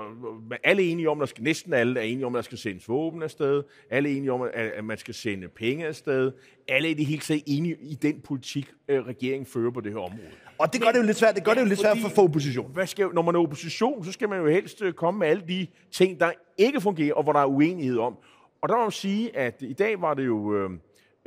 alle 0.63 0.87
er 0.87 0.91
enige 0.91 1.09
om, 1.09 1.19
der 1.19 1.25
skal, 1.25 1.43
næsten 1.43 1.73
alle 1.73 1.99
er 1.99 2.03
enige 2.03 2.25
om, 2.25 2.35
at 2.35 2.37
der 2.37 2.43
skal 2.43 2.57
sendes 2.57 2.89
våben 2.89 3.23
afsted, 3.23 3.63
alle 3.89 4.09
er 4.09 4.17
enige 4.17 4.31
om, 4.31 4.41
at, 4.53 4.85
man 4.85 4.97
skal 4.97 5.13
sende 5.13 5.47
penge 5.47 5.87
afsted, 5.87 6.31
alle 6.67 6.91
er 6.91 6.95
det 6.95 7.05
helt 7.05 7.23
sikkert 7.23 7.43
enige 7.47 7.77
i 7.81 7.95
den 7.95 8.21
politik, 8.21 8.71
øh, 8.87 9.05
regeringen 9.05 9.45
fører 9.45 9.71
på 9.71 9.81
det 9.81 9.91
her 9.91 9.99
område. 9.99 10.29
Og 10.57 10.73
det 10.73 10.81
gør 10.81 10.91
det 10.91 10.97
jo 10.97 11.03
lidt 11.03 11.17
svært, 11.17 11.35
det 11.35 11.43
gør 11.43 11.51
ja, 11.51 11.55
det 11.55 11.61
jo 11.61 11.67
lidt 11.67 11.79
svært 11.79 11.97
for, 11.97 12.09
for 12.09 12.23
opposition. 12.23 12.71
Hvad 12.73 12.87
skal, 12.87 13.07
når 13.13 13.21
man 13.21 13.35
er 13.35 13.39
opposition, 13.39 14.05
så 14.05 14.11
skal 14.11 14.29
man 14.29 14.39
jo 14.39 14.47
helst 14.47 14.83
komme 14.95 15.19
med 15.19 15.27
alle 15.27 15.43
de 15.47 15.67
ting, 15.91 16.19
der 16.19 16.31
ikke 16.57 16.81
fungerer, 16.81 17.13
og 17.13 17.23
hvor 17.23 17.33
der 17.33 17.39
er 17.39 17.45
uenighed 17.45 17.97
om. 17.97 18.17
Og 18.61 18.69
der 18.69 18.75
må 18.75 18.81
man 18.81 18.91
sige, 18.91 19.37
at 19.37 19.55
i 19.61 19.73
dag 19.73 20.01
var 20.01 20.13
det 20.13 20.25
jo... 20.25 20.55
Øh, 20.55 20.69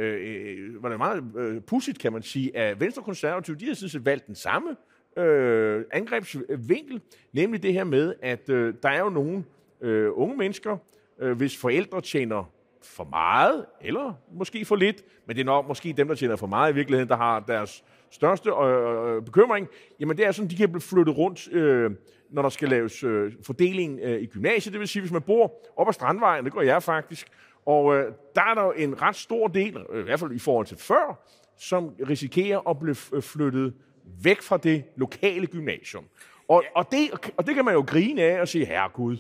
Øh, 0.01 0.21
øh, 0.25 0.83
var 0.83 0.89
det 0.89 0.99
meget 0.99 1.25
øh, 1.37 1.61
pudsigt, 1.61 1.99
kan 1.99 2.13
man 2.13 2.23
sige, 2.23 2.57
at 2.57 2.81
Venstre 2.81 3.03
Konservative, 3.03 3.57
de 3.57 3.67
har 3.67 3.75
sådan 3.75 3.89
set 3.89 4.05
valgt 4.05 4.27
den 4.27 4.35
samme 4.35 4.77
øh, 5.17 5.85
angrebsvinkel, 5.93 7.01
nemlig 7.33 7.63
det 7.63 7.73
her 7.73 7.85
med, 7.85 8.15
at 8.23 8.49
øh, 8.49 8.75
der 8.83 8.89
er 8.89 9.01
jo 9.01 9.09
nogle 9.09 9.45
øh, 9.81 10.11
unge 10.13 10.37
mennesker, 10.37 10.77
øh, 11.21 11.37
hvis 11.37 11.57
forældre 11.57 12.01
tjener 12.01 12.53
for 12.83 13.05
meget, 13.05 13.67
eller 13.81 14.15
måske 14.33 14.65
for 14.65 14.77
lidt, 14.77 15.05
men 15.27 15.37
det 15.37 15.43
er 15.43 15.47
nok 15.47 15.69
måske 15.69 15.95
dem, 15.97 16.09
der 16.09 16.15
tjener 16.15 16.37
for 16.37 16.47
meget 16.47 16.73
i 16.73 16.75
virkeligheden, 16.75 17.09
der 17.09 17.17
har 17.17 17.41
deres 17.41 17.85
største 18.11 18.51
øh, 18.51 19.17
øh 19.17 19.23
bekymring, 19.23 19.69
jamen 20.01 20.17
det 20.17 20.27
er 20.27 20.33
sådan, 20.33 20.51
de 20.51 20.57
kan 20.57 20.69
blive 20.69 20.81
flyttet 20.81 21.17
rundt, 21.17 21.53
øh, 21.53 21.91
når 22.31 22.43
der 22.43 22.49
skal 22.49 22.69
laves 22.69 23.05
øh, 23.05 23.33
fordeling 23.47 24.01
øh, 24.03 24.23
i 24.23 24.27
gymnasiet. 24.27 24.73
Det 24.73 24.81
vil 24.81 24.89
sige, 24.89 25.03
hvis 25.03 25.13
man 25.13 25.23
bor 25.23 25.53
op 25.77 25.89
ad 25.89 25.93
Strandvejen, 25.93 26.45
det 26.45 26.53
går 26.53 26.63
jeg 26.63 26.83
faktisk, 26.83 27.29
og 27.67 27.97
øh, 27.97 28.13
der 28.35 28.43
er 28.43 28.55
der 28.55 28.73
en 28.73 29.03
ret 29.03 29.17
stor 29.17 29.49
del, 29.49 29.77
øh, 29.91 30.01
i 30.01 30.03
hvert 30.03 30.21
fald 30.21 30.33
i 30.33 30.39
forhold 30.39 30.67
til 30.67 30.77
før, 30.77 31.25
som 31.59 31.95
risikerer 32.09 32.69
at 32.71 32.79
blive 32.79 32.97
øh, 33.13 33.23
flyttet 33.23 33.75
væk 34.23 34.43
fra 34.43 34.57
det 34.57 34.85
lokale 34.97 35.47
gymnasium. 35.47 36.05
Og, 36.49 36.65
og, 36.75 36.87
det, 36.93 37.31
og 37.37 37.47
det 37.47 37.55
kan 37.55 37.65
man 37.65 37.75
jo 37.75 37.85
grine 37.87 38.23
af 38.23 38.41
og 38.41 38.49
sige, 38.49 38.65
herregud, 38.65 39.17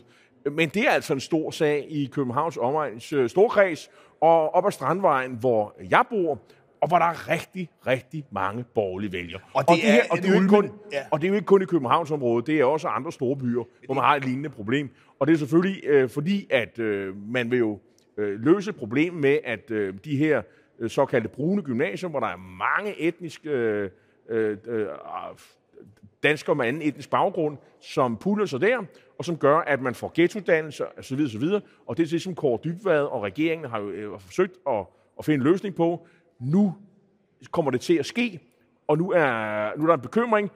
men 0.50 0.68
det 0.68 0.86
er 0.86 0.90
altså 0.90 1.12
en 1.12 1.20
stor 1.20 1.50
sag 1.50 1.86
i 1.88 2.06
Københavns 2.12 2.56
omegns 2.56 3.12
øh, 3.12 3.28
storkreds, 3.30 3.90
og 4.20 4.54
op 4.54 4.66
ad 4.66 4.70
Strandvejen, 4.70 5.32
hvor 5.32 5.76
jeg 5.90 6.04
bor, 6.10 6.38
og 6.80 6.88
hvor 6.88 6.98
der 6.98 7.06
er 7.06 7.28
rigtig, 7.28 7.68
rigtig 7.86 8.24
mange 8.30 8.64
borgerlige 8.74 9.12
vælgere. 9.12 9.40
Og 9.54 9.62
det, 9.62 9.68
og 9.68 9.76
det, 9.76 9.88
er, 9.88 9.92
her, 9.92 10.02
og 10.10 10.16
det, 10.16 10.24
er, 10.24 10.28
jo 10.28 10.34
ikke 10.34 10.48
kun, 10.48 10.70
ja. 10.92 11.02
og 11.10 11.20
det 11.20 11.26
er 11.26 11.28
jo 11.28 11.34
ikke 11.34 11.46
kun 11.46 11.62
i 11.62 11.64
Københavnsområdet, 11.64 12.46
det 12.46 12.60
er 12.60 12.64
også 12.64 12.88
andre 12.88 13.12
store 13.12 13.36
byer, 13.36 13.62
hvor 13.86 13.94
man 13.94 14.04
har 14.04 14.16
et 14.16 14.24
lignende 14.24 14.50
problem. 14.50 14.90
Og 15.18 15.26
det 15.26 15.32
er 15.32 15.38
selvfølgelig 15.38 15.84
øh, 15.84 16.08
fordi, 16.08 16.46
at 16.50 16.78
øh, 16.78 17.16
man 17.32 17.50
vil 17.50 17.58
jo 17.58 17.78
øh, 18.20 18.40
løse 18.40 18.72
problemet 18.72 19.20
med, 19.20 19.38
at 19.44 19.70
øh, 19.70 19.94
de 20.04 20.16
her 20.16 20.42
øh, 20.78 20.90
såkaldte 20.90 21.28
brune 21.28 21.62
gymnasier, 21.62 22.08
hvor 22.08 22.20
der 22.20 22.26
er 22.26 22.36
mange 22.36 23.00
etniske 23.00 23.50
øh, 23.50 23.90
øh, 24.28 24.56
øh 24.66 24.86
danskere 26.22 26.54
med 26.54 26.66
anden 26.66 26.82
etnisk 26.82 27.10
baggrund, 27.10 27.58
som 27.80 28.16
puller 28.16 28.46
sig 28.46 28.60
der, 28.60 28.84
og 29.18 29.24
som 29.24 29.36
gør, 29.36 29.58
at 29.58 29.82
man 29.82 29.94
får 29.94 30.12
ghettodannelse 30.14 30.98
osv. 30.98 31.20
osv. 31.20 31.44
Og 31.86 31.96
det 31.96 32.02
er 32.02 32.10
det, 32.10 32.22
som 32.22 32.34
Kåre 32.34 32.58
Dybvad 32.64 33.02
og 33.02 33.22
regeringen 33.22 33.70
har 33.70 33.80
jo 33.80 33.90
øh, 33.90 34.20
forsøgt 34.20 34.56
at, 34.68 34.86
at 35.18 35.24
finde 35.24 35.36
en 35.36 35.42
løsning 35.42 35.74
på. 35.74 36.06
Nu 36.38 36.74
kommer 37.50 37.70
det 37.70 37.80
til 37.80 37.96
at 37.98 38.06
ske, 38.06 38.40
og 38.86 38.98
nu 38.98 39.10
er, 39.10 39.76
nu 39.76 39.82
er 39.82 39.86
der 39.86 39.94
en 39.94 40.00
bekymring, 40.00 40.50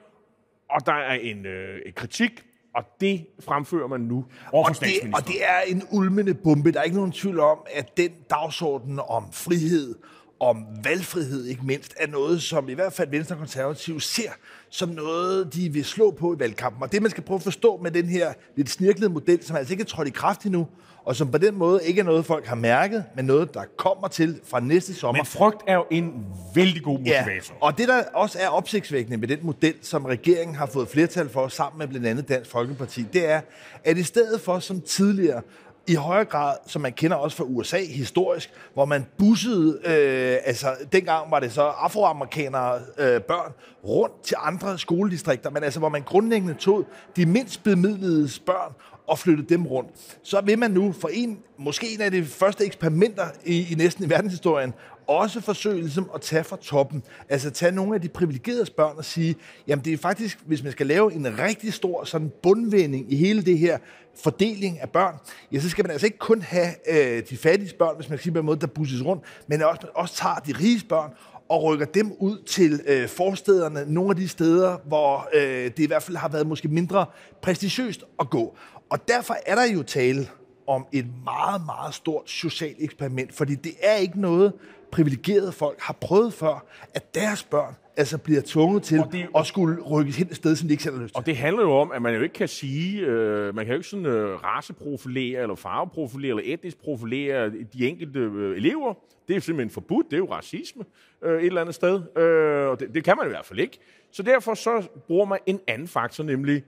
og 0.69 0.85
der 0.85 0.93
er 0.93 1.13
en, 1.13 1.45
øh, 1.45 1.81
en 1.85 1.93
kritik 1.93 2.45
og 2.75 2.83
det 3.01 3.25
fremfører 3.39 3.87
man 3.87 4.01
nu 4.01 4.25
over 4.51 4.69
og 4.69 4.79
det, 4.79 5.13
og 5.13 5.27
det 5.27 5.35
er 5.45 5.59
en 5.67 5.83
ulmende 5.91 6.33
bombe. 6.33 6.71
Der 6.71 6.79
er 6.79 6.83
ikke 6.83 6.97
nogen 6.97 7.11
tvivl 7.11 7.39
om, 7.39 7.57
at 7.73 7.97
den 7.97 8.11
dagsorden 8.29 8.99
om 9.07 9.23
frihed, 9.31 9.95
om 10.39 10.65
valgfrihed 10.83 11.45
ikke 11.45 11.65
mindst, 11.65 11.93
er 11.97 12.07
noget, 12.07 12.41
som 12.41 12.69
i 12.69 12.73
hvert 12.73 12.93
fald 12.93 13.09
Venstre 13.09 13.35
Konservative 13.35 14.01
ser 14.01 14.31
som 14.69 14.89
noget, 14.89 15.53
de 15.53 15.69
vil 15.69 15.85
slå 15.85 16.11
på 16.11 16.33
i 16.35 16.39
valgkampen. 16.39 16.83
Og 16.83 16.91
det, 16.91 17.01
man 17.01 17.11
skal 17.11 17.23
prøve 17.23 17.35
at 17.35 17.43
forstå 17.43 17.79
med 17.83 17.91
den 17.91 18.05
her 18.05 18.33
lidt 18.55 18.69
snirklede 18.69 19.09
model, 19.09 19.45
som 19.45 19.55
altså 19.55 19.73
ikke 19.73 19.81
er 19.81 19.85
trådt 19.85 20.07
i 20.07 20.11
kraft 20.11 20.43
endnu, 20.43 20.67
og 21.05 21.15
som 21.15 21.31
på 21.31 21.37
den 21.37 21.55
måde 21.55 21.79
ikke 21.83 21.99
er 21.99 22.03
noget, 22.03 22.25
folk 22.25 22.45
har 22.45 22.55
mærket, 22.55 23.03
men 23.15 23.25
noget, 23.25 23.53
der 23.53 23.63
kommer 23.77 24.07
til 24.07 24.39
fra 24.43 24.59
næste 24.59 24.93
sommer. 24.93 25.21
Men 25.21 25.25
frygt 25.25 25.61
er 25.67 25.73
jo 25.75 25.85
en 25.91 26.25
vældig 26.55 26.83
god 26.83 26.99
motivator. 26.99 27.53
Ja, 27.53 27.59
og 27.61 27.77
det, 27.77 27.87
der 27.87 28.03
også 28.13 28.39
er 28.41 28.47
opsigtsvækkende 28.47 29.17
med 29.17 29.27
den 29.27 29.39
model, 29.41 29.73
som 29.81 30.05
regeringen 30.05 30.55
har 30.55 30.65
fået 30.65 30.87
flertal 30.87 31.29
for 31.29 31.47
sammen 31.47 31.79
med 31.79 31.87
blandt 31.87 32.07
andet 32.07 32.29
Dansk 32.29 32.51
Folkeparti, 32.51 33.05
det 33.13 33.29
er, 33.29 33.41
at 33.83 33.97
i 33.97 34.03
stedet 34.03 34.41
for 34.41 34.59
som 34.59 34.81
tidligere 34.81 35.41
i 35.87 35.95
højere 35.95 36.25
grad, 36.25 36.57
som 36.67 36.81
man 36.81 36.93
kender 36.93 37.17
også 37.17 37.37
fra 37.37 37.43
USA 37.43 37.77
historisk, 37.89 38.51
hvor 38.73 38.85
man 38.85 39.05
bussede, 39.17 39.79
øh, 39.85 40.37
altså 40.45 40.75
dengang 40.91 41.31
var 41.31 41.39
det 41.39 41.51
så 41.51 41.61
afroamerikanere 41.61 42.79
øh, 42.97 43.21
børn, 43.21 43.53
rundt 43.87 44.23
til 44.23 44.37
andre 44.39 44.77
skoledistrikter, 44.77 45.49
men 45.49 45.63
altså 45.63 45.79
hvor 45.79 45.89
man 45.89 46.01
grundlæggende 46.01 46.53
tog 46.53 46.85
de 47.15 47.25
mindst 47.25 47.63
bemidlede 47.63 48.29
børn 48.45 48.73
og 49.07 49.19
flyttet 49.19 49.49
dem 49.49 49.67
rundt. 49.67 49.89
Så 50.23 50.41
vil 50.41 50.59
man 50.59 50.71
nu 50.71 50.91
for 50.91 51.09
en, 51.13 51.39
måske 51.57 51.93
en 51.93 52.01
af 52.01 52.11
de 52.11 52.25
første 52.25 52.65
eksperimenter 52.65 53.27
i, 53.45 53.71
i 53.71 53.75
næsten 53.75 54.05
i 54.05 54.09
verdenshistorien, 54.09 54.73
også 55.07 55.41
forsøge 55.41 55.81
ligesom 55.81 56.09
at 56.15 56.21
tage 56.21 56.43
fra 56.43 56.57
toppen. 56.61 57.03
Altså 57.29 57.49
tage 57.49 57.71
nogle 57.71 57.95
af 57.95 58.01
de 58.01 58.09
privilegerede 58.09 58.71
børn 58.77 58.97
og 58.97 59.05
sige, 59.05 59.35
jamen 59.67 59.85
det 59.85 59.93
er 59.93 59.97
faktisk, 59.97 60.39
hvis 60.45 60.63
man 60.63 60.71
skal 60.71 60.87
lave 60.87 61.13
en 61.13 61.39
rigtig 61.39 61.73
stor 61.73 62.03
sådan 62.03 62.31
bundvending 62.43 63.13
i 63.13 63.15
hele 63.15 63.41
det 63.41 63.59
her 63.59 63.77
fordeling 64.23 64.79
af 64.81 64.89
børn, 64.89 65.15
ja, 65.51 65.59
så 65.59 65.69
skal 65.69 65.83
man 65.83 65.91
altså 65.91 66.07
ikke 66.07 66.17
kun 66.17 66.41
have 66.41 66.69
øh, 66.89 67.23
de 67.29 67.37
fattige 67.37 67.73
børn, 67.79 67.95
hvis 67.95 68.09
man 68.09 68.17
skal 68.17 68.23
sige 68.23 68.33
på 68.33 68.39
en 68.39 68.45
måde, 68.45 68.59
der 68.59 68.67
busses 68.67 69.05
rundt, 69.05 69.23
men 69.47 69.61
også, 69.61 69.79
man 69.83 69.91
også 69.95 70.15
tager 70.15 70.35
de 70.35 70.53
rige 70.59 70.81
børn 70.89 71.11
og 71.49 71.63
rykker 71.63 71.85
dem 71.85 72.11
ud 72.19 72.37
til 72.45 72.81
øh, 72.87 73.07
forstederne, 73.07 73.93
nogle 73.93 74.09
af 74.09 74.15
de 74.15 74.27
steder, 74.27 74.77
hvor 74.85 75.29
øh, 75.33 75.63
det 75.63 75.79
i 75.79 75.87
hvert 75.87 76.03
fald 76.03 76.17
har 76.17 76.27
været 76.27 76.47
måske 76.47 76.67
mindre 76.67 77.05
prestigiøst 77.41 78.03
at 78.19 78.29
gå. 78.29 78.57
Og 78.89 79.07
derfor 79.07 79.35
er 79.45 79.55
der 79.55 79.63
jo 79.73 79.83
tale 79.83 80.27
om 80.67 80.85
et 80.91 81.05
meget, 81.23 81.61
meget 81.65 81.93
stort 81.93 82.29
socialt 82.29 82.77
eksperiment, 82.79 83.33
fordi 83.33 83.55
det 83.55 83.71
er 83.81 83.95
ikke 83.95 84.21
noget, 84.21 84.53
privilegerede 84.91 85.51
folk 85.51 85.79
har 85.79 85.93
prøvet 85.93 86.33
før, 86.33 86.65
at 86.93 87.15
deres 87.15 87.43
børn 87.43 87.75
altså 87.97 88.17
bliver 88.17 88.41
tvunget 88.45 88.83
til 88.83 89.03
det, 89.11 89.27
at 89.37 89.45
skulle 89.45 89.81
rykkes 89.81 90.17
hen 90.17 90.27
et 90.27 90.35
sted, 90.35 90.55
som 90.55 90.67
de 90.67 90.73
ikke 90.73 90.83
selv 90.83 90.95
har 90.95 91.03
lyst 91.03 91.13
til. 91.13 91.19
Og 91.19 91.25
det 91.25 91.37
handler 91.37 91.61
jo 91.61 91.71
om, 91.71 91.91
at 91.91 92.01
man 92.01 92.15
jo 92.15 92.21
ikke 92.21 92.33
kan 92.33 92.47
sige, 92.47 93.01
øh, 93.01 93.55
man 93.55 93.65
kan 93.65 93.73
jo 93.73 93.77
ikke 93.77 93.89
sådan 93.89 94.05
øh, 94.05 94.43
raceprofilere, 94.43 95.41
eller 95.41 95.55
farveprofilere, 95.55 96.29
eller 96.29 96.53
etnisk 96.53 96.77
profilere 96.77 97.49
de 97.49 97.87
enkelte 97.87 98.19
øh, 98.19 98.57
elever. 98.57 98.93
Det 99.27 99.35
er 99.35 99.39
simpelthen 99.39 99.73
forbudt, 99.73 100.05
det 100.05 100.13
er 100.13 100.17
jo 100.17 100.31
racisme 100.31 100.83
øh, 101.23 101.39
et 101.39 101.45
eller 101.45 101.61
andet 101.61 101.75
sted, 101.75 102.17
øh, 102.17 102.69
og 102.69 102.79
det, 102.79 102.93
det 102.93 103.03
kan 103.03 103.17
man 103.17 103.25
i 103.25 103.29
hvert 103.29 103.45
fald 103.45 103.59
ikke. 103.59 103.79
Så 104.11 104.23
derfor 104.23 104.53
så 104.53 104.87
bruger 105.07 105.25
man 105.25 105.39
en 105.45 105.59
anden 105.67 105.87
faktor, 105.87 106.23
nemlig 106.23 106.63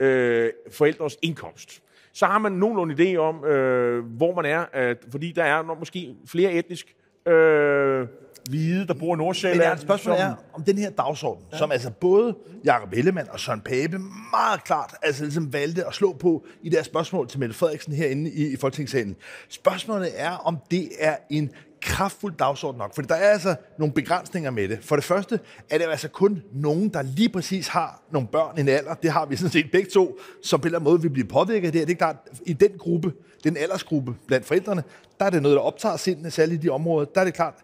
øh, 0.00 0.50
forældres 0.70 1.18
indkomst. 1.22 1.82
Så 2.12 2.26
har 2.26 2.38
man 2.38 2.52
nogenlunde 2.52 2.94
idé 2.94 3.16
om, 3.16 3.44
øh, 3.44 4.04
hvor 4.04 4.34
man 4.34 4.44
er, 4.44 4.64
at, 4.72 4.96
fordi 5.10 5.32
der 5.32 5.44
er 5.44 5.62
måske 5.62 6.14
flere 6.26 6.52
etnisk 6.52 6.94
øh, 7.26 8.06
hvide, 8.50 8.86
der 8.86 8.94
bor 8.94 9.14
i 9.14 9.18
Nordsjælland. 9.18 9.58
Men 9.58 9.68
ja, 9.68 9.76
spørgsmålet 9.76 10.20
som... 10.20 10.30
er 10.30 10.34
om 10.52 10.64
den 10.64 10.78
her 10.78 10.90
dagsorden, 10.90 11.44
ja. 11.52 11.58
som 11.58 11.72
altså 11.72 11.90
både 11.90 12.36
Jakob 12.64 12.92
Ellemann 12.92 13.28
og 13.30 13.40
Søren 13.40 13.60
Pape 13.60 13.98
meget 14.30 14.64
klart 14.64 14.94
altså 15.02 15.24
ligesom 15.24 15.52
valgte 15.52 15.86
at 15.86 15.94
slå 15.94 16.12
på 16.12 16.46
i 16.62 16.68
deres 16.68 16.86
spørgsmål 16.86 17.28
til 17.28 17.40
Mette 17.40 17.54
Frederiksen 17.54 17.92
herinde 17.92 18.30
i, 18.30 18.52
i 18.52 18.56
Folketingssalen. 18.56 19.16
Spørgsmålet 19.48 20.10
er, 20.16 20.30
om 20.30 20.58
det 20.70 20.88
er 20.98 21.16
en 21.30 21.50
kraftfuld 21.82 22.34
dagsorden 22.36 22.78
nok, 22.78 22.94
for 22.94 23.02
der 23.02 23.14
er 23.14 23.30
altså 23.30 23.56
nogle 23.78 23.94
begrænsninger 23.94 24.50
med 24.50 24.68
det. 24.68 24.78
For 24.82 24.96
det 24.96 25.04
første 25.04 25.40
er 25.70 25.78
det 25.78 25.84
altså 25.90 26.08
kun 26.08 26.42
nogen, 26.52 26.88
der 26.88 27.02
lige 27.02 27.28
præcis 27.28 27.68
har 27.68 28.02
nogle 28.10 28.28
børn 28.28 28.58
i 28.58 28.60
en 28.60 28.68
alder, 28.68 28.94
det 28.94 29.10
har 29.10 29.26
vi 29.26 29.36
sådan 29.36 29.50
set 29.50 29.70
begge 29.72 29.90
to, 29.90 30.18
som 30.44 30.60
på 30.60 30.64
en 30.64 30.66
eller 30.66 30.78
anden 30.78 30.90
måde 30.90 31.02
vil 31.02 31.10
blive 31.10 31.26
påvirket 31.26 31.66
af 31.66 31.72
det. 31.72 31.88
Det 31.88 31.92
er 31.92 31.98
klart, 31.98 32.16
i 32.46 32.52
den 32.52 32.70
gruppe, 32.78 33.12
den 33.44 33.56
aldersgruppe 33.56 34.14
blandt 34.26 34.46
forældrene, 34.46 34.82
der 35.18 35.26
er 35.26 35.30
det 35.30 35.42
noget, 35.42 35.56
der 35.56 35.62
optager 35.62 35.96
sindene, 35.96 36.30
særligt 36.30 36.64
i 36.64 36.66
de 36.66 36.70
områder. 36.70 37.06
Der 37.14 37.20
er 37.20 37.24
det 37.24 37.34
klart, 37.34 37.54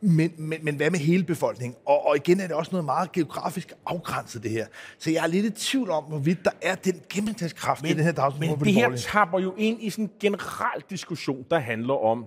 men, 0.00 0.32
men, 0.38 0.58
men 0.62 0.74
hvad 0.74 0.90
med 0.90 0.98
hele 0.98 1.24
befolkningen? 1.24 1.76
Og, 1.86 2.06
og 2.06 2.16
igen 2.16 2.40
er 2.40 2.46
det 2.46 2.56
også 2.56 2.70
noget 2.72 2.84
meget 2.84 3.12
geografisk 3.12 3.72
afgrænset, 3.86 4.42
det 4.42 4.50
her. 4.50 4.66
Så 4.98 5.10
jeg 5.10 5.22
er 5.22 5.26
lidt 5.26 5.46
i 5.46 5.50
tvivl 5.50 5.90
om, 5.90 6.04
hvorvidt 6.04 6.44
der 6.44 6.50
er 6.62 6.74
den 6.74 7.00
gennemslagskraft 7.12 7.86
i 7.86 7.92
den 7.92 8.00
her 8.00 8.12
dagsorden. 8.12 8.50
Men 8.50 8.64
det 8.64 8.74
her 8.74 8.96
tapper 8.96 9.40
jo 9.40 9.54
ind 9.56 9.82
i 9.82 9.90
sådan 9.90 10.04
en 10.04 10.10
generel 10.20 10.84
diskussion, 10.90 11.44
der 11.50 11.58
handler 11.58 12.04
om 12.04 12.26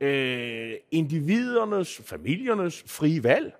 øh, 0.00 0.72
individernes, 0.90 2.00
familiernes 2.04 2.84
frie 2.86 3.24
valg, 3.24 3.52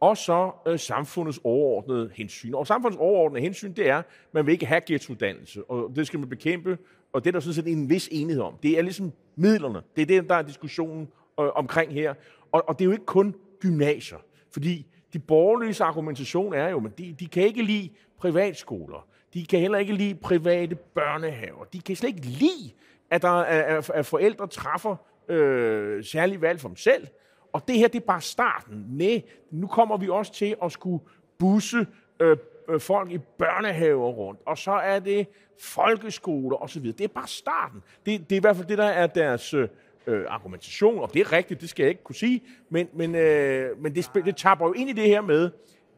og 0.00 0.16
så 0.16 0.50
øh, 0.66 0.78
samfundets 0.78 1.40
overordnede 1.44 2.10
hensyn. 2.14 2.54
Og 2.54 2.66
samfundets 2.66 2.98
overordnede 3.00 3.42
hensyn, 3.42 3.72
det 3.72 3.88
er, 3.88 3.98
at 3.98 4.04
man 4.32 4.46
vil 4.46 4.52
ikke 4.52 4.66
have 4.66 4.80
ghettouddannelse, 4.86 5.64
og 5.64 5.96
det 5.96 6.06
skal 6.06 6.18
man 6.18 6.28
bekæmpe, 6.28 6.78
og 7.12 7.24
det 7.24 7.30
er 7.30 7.32
der 7.32 7.40
sådan 7.40 7.54
set 7.54 7.66
en 7.66 7.90
vis 7.90 8.08
enighed 8.12 8.42
om. 8.42 8.54
Det 8.62 8.78
er 8.78 8.82
ligesom 8.82 9.12
midlerne. 9.36 9.82
Det 9.96 10.02
er 10.02 10.06
det, 10.06 10.28
der 10.28 10.34
er 10.34 10.42
diskussionen 10.42 11.08
øh, 11.40 11.46
omkring 11.54 11.92
her. 11.92 12.14
Og, 12.52 12.68
og 12.68 12.78
det 12.78 12.84
er 12.84 12.86
jo 12.86 12.92
ikke 12.92 13.06
kun 13.06 13.34
gymnasier, 13.60 14.18
fordi 14.50 14.86
de 15.12 15.18
borgerløse 15.18 15.84
argumentation 15.84 16.54
er 16.54 16.68
jo, 16.68 16.86
at 16.86 16.98
de, 16.98 17.16
de 17.20 17.26
kan 17.26 17.42
ikke 17.42 17.62
lide 17.62 17.90
privatskoler. 18.18 19.06
De 19.34 19.46
kan 19.46 19.60
heller 19.60 19.78
ikke 19.78 19.92
lide 19.92 20.14
private 20.14 20.74
børnehaver. 20.74 21.64
De 21.64 21.80
kan 21.80 21.96
slet 21.96 22.08
ikke 22.08 22.26
lide, 22.26 22.70
at, 23.10 23.22
der, 23.22 23.30
at, 23.30 23.90
at 23.90 24.06
forældre 24.06 24.46
træffer 24.46 24.96
øh, 25.28 26.04
særlig 26.04 26.40
valg 26.40 26.60
for 26.60 26.68
dem 26.68 26.76
selv. 26.76 27.06
Og 27.52 27.68
det 27.68 27.78
her, 27.78 27.88
det 27.88 28.00
er 28.00 28.06
bare 28.06 28.20
starten. 28.20 28.86
Nej, 28.88 29.22
nu 29.50 29.66
kommer 29.66 29.96
vi 29.96 30.08
også 30.08 30.32
til 30.32 30.56
at 30.64 30.72
skulle 30.72 31.04
busse 31.38 31.86
øh, 32.20 32.36
øh 32.68 32.80
folk 32.80 33.10
i 33.10 33.18
børnehaver 33.18 34.08
rundt, 34.08 34.40
og 34.46 34.58
så 34.58 34.72
er 34.72 34.98
det 34.98 35.26
folkeskoler 35.60 36.62
osv. 36.62 36.82
Det 36.82 37.00
er 37.00 37.08
bare 37.08 37.28
starten. 37.28 37.82
Det, 38.06 38.30
det 38.30 38.32
er 38.32 38.36
i 38.36 38.40
hvert 38.40 38.56
fald 38.56 38.68
det, 38.68 38.78
der 38.78 38.84
er 38.84 39.06
deres 39.06 39.54
øh, 39.54 39.68
øh, 40.06 40.24
argumentation, 40.28 40.98
og 40.98 41.14
det 41.14 41.20
er 41.20 41.32
rigtigt, 41.32 41.60
det 41.60 41.68
skal 41.68 41.82
jeg 41.82 41.90
ikke 41.90 42.02
kunne 42.02 42.16
sige, 42.16 42.42
men, 42.70 42.88
men, 42.94 43.14
øh, 43.14 43.82
men 43.82 43.94
det, 43.94 44.10
det 44.14 44.36
tapper 44.36 44.66
jo 44.66 44.72
ind 44.72 44.90
i 44.90 44.92
det 44.92 45.04
her 45.04 45.20
med, 45.20 45.50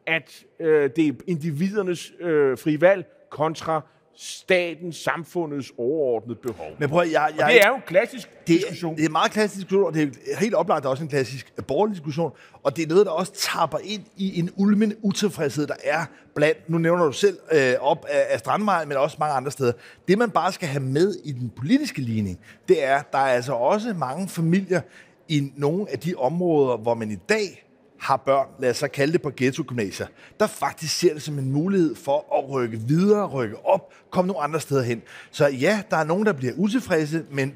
at 0.07 0.45
øh, 0.59 0.89
det 0.95 1.07
er 1.07 1.13
individernes 1.27 2.13
øh, 2.19 2.57
frie 2.57 2.81
valg 2.81 3.05
kontra 3.29 3.81
statens, 4.17 4.95
samfundets 4.95 5.71
overordnede 5.77 6.39
behov. 6.43 6.67
Men 6.79 6.89
prøv, 6.89 7.07
jeg, 7.11 7.33
jeg, 7.37 7.45
og 7.45 7.51
det 7.51 7.61
er 7.61 7.67
jo 7.67 7.75
en 7.75 7.81
klassisk 7.85 8.29
det, 8.47 8.47
diskussion. 8.47 8.95
Det 8.95 9.05
er 9.05 9.09
meget 9.09 9.31
klassisk 9.31 9.55
diskussion, 9.55 9.85
og 9.85 9.93
det 9.93 10.17
er 10.31 10.37
helt 10.39 10.53
oplagt 10.53 10.85
også 10.85 11.03
en 11.03 11.09
klassisk 11.09 11.53
borgerlig 11.67 11.95
diskussion, 11.95 12.31
og 12.63 12.75
det 12.75 12.83
er 12.83 12.87
noget, 12.87 13.05
der 13.05 13.11
også 13.11 13.31
tapper 13.33 13.77
ind 13.83 14.03
i 14.17 14.39
en 14.39 14.49
ulmen 14.55 14.93
utilfredshed, 15.01 15.67
der 15.67 15.75
er 15.83 16.05
blandt, 16.35 16.69
nu 16.69 16.77
nævner 16.77 17.05
du 17.05 17.11
selv, 17.11 17.37
øh, 17.51 17.73
op 17.79 18.05
af, 18.09 18.25
af 18.29 18.39
Strandvejen, 18.39 18.89
men 18.89 18.97
også 18.97 19.17
mange 19.19 19.35
andre 19.35 19.51
steder. 19.51 19.71
Det, 20.07 20.17
man 20.17 20.29
bare 20.29 20.51
skal 20.51 20.67
have 20.67 20.83
med 20.83 21.15
i 21.23 21.31
den 21.31 21.51
politiske 21.57 22.01
ligning, 22.01 22.39
det 22.67 22.83
er, 22.83 23.01
der 23.11 23.17
er 23.17 23.33
altså 23.33 23.53
også 23.53 23.93
mange 23.93 24.29
familier 24.29 24.81
i 25.27 25.51
nogle 25.55 25.85
af 25.91 25.99
de 25.99 26.15
områder, 26.15 26.77
hvor 26.77 26.93
man 26.93 27.11
i 27.11 27.15
dag 27.29 27.64
har 27.99 28.17
børn, 28.17 28.47
lad 28.59 28.69
os 28.69 28.77
så 28.77 28.87
kalde 28.87 29.13
det 29.13 29.21
på 29.21 29.31
ghetto-gymnasier, 29.37 30.07
der 30.39 30.47
faktisk 30.47 30.99
ser 30.99 31.13
det 31.13 31.21
som 31.21 31.39
en 31.39 31.51
mulighed 31.51 31.95
for 31.95 32.37
at 32.37 32.49
rykke 32.49 32.77
videre, 32.77 33.27
rykke 33.27 33.65
op, 33.65 33.93
komme 34.09 34.27
nogle 34.27 34.43
andre 34.43 34.59
steder 34.59 34.83
hen. 34.83 35.01
Så 35.31 35.47
ja, 35.47 35.81
der 35.91 35.97
er 35.97 36.03
nogen, 36.03 36.25
der 36.25 36.33
bliver 36.33 36.53
utilfredse, 36.57 37.25
men 37.31 37.55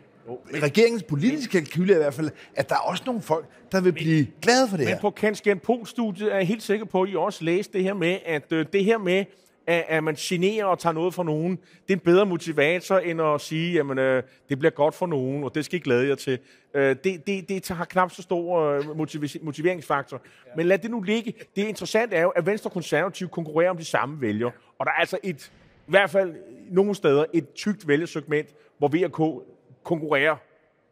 regeringens 0.64 1.04
politiske 1.04 1.52
kalkyl 1.52 1.90
er 1.90 1.96
i 1.96 1.98
hvert 1.98 2.14
fald, 2.14 2.30
at 2.56 2.70
der 2.70 2.76
er 2.76 2.80
også 2.80 3.04
nogle 3.06 3.22
folk, 3.22 3.46
der 3.72 3.82
vil 3.82 3.92
blive 3.92 4.28
glade 4.42 4.68
for 4.70 4.78
det 4.78 4.88
her. 4.88 4.96
Men 4.96 5.02
på 5.02 5.10
Kanskjern 5.10 5.60
Pol-studiet 5.60 6.32
er 6.34 6.38
jeg 6.38 6.48
helt 6.48 6.64
sikker 6.64 6.86
på, 6.86 7.02
at 7.02 7.10
I 7.10 7.16
også 7.16 7.44
læste 7.44 7.74
det 7.74 7.84
her 7.84 7.94
med, 7.94 8.18
at 8.26 8.52
øh, 8.52 8.66
det 8.74 8.86
her 8.86 8.98
med, 8.98 9.26
at, 9.70 9.86
at 9.88 10.04
man 10.04 10.16
generer 10.16 10.66
og 10.66 10.80
tager 10.80 10.94
noget 10.94 11.14
fra 11.14 11.24
nogen, 11.24 11.52
det 11.88 11.94
er 11.94 11.94
en 11.94 12.00
bedre 12.00 12.26
motivator, 12.26 12.98
end 12.98 13.22
at 13.22 13.42
sige, 13.42 13.80
at 13.80 14.00
øh, 14.00 14.24
det 14.50 14.60
bliver 14.60 14.72
godt 14.72 14.96
for 14.96 15.06
nogen, 15.06 15.44
og 15.44 15.56
det 15.56 15.66
skal 15.66 15.80
I 15.80 15.82
glæde 15.82 16.08
jer 16.08 16.16
til. 16.16 16.40
Øh, 16.74 16.96
det, 17.04 17.28
det, 17.28 17.50
det 17.50 17.68
har 17.68 17.86
knap 17.86 18.12
så 18.12 18.22
stor 18.22 18.60
øh, 18.60 18.98
motiveringsfaktor. 19.42 20.22
Ja. 20.46 20.52
Men 20.58 20.66
lad 20.66 20.78
det 20.78 20.92
nu 20.92 21.02
ligge. 21.02 21.34
Det 21.56 21.68
interessante 21.68 22.16
er 22.16 22.22
jo, 22.22 22.30
at 22.30 22.46
Venstre 22.46 22.68
og 22.68 22.74
Konservativ 22.74 23.30
konkurrerer 23.30 23.70
om 23.70 23.78
de 23.78 23.86
samme 23.86 24.22
vælgere, 24.22 24.52
og 24.80 24.86
der 24.86 24.92
er 24.92 24.96
altså 24.96 25.18
et, 25.24 25.52
i 25.88 25.92
hvert 25.92 26.10
fald 26.10 26.36
nogle 26.72 26.96
steder, 26.96 27.26
et 27.34 27.54
tykt 27.54 27.88
vælgesegment, 27.88 28.48
hvor 28.78 28.88
VK 28.88 29.46
konkurrerer 29.84 30.36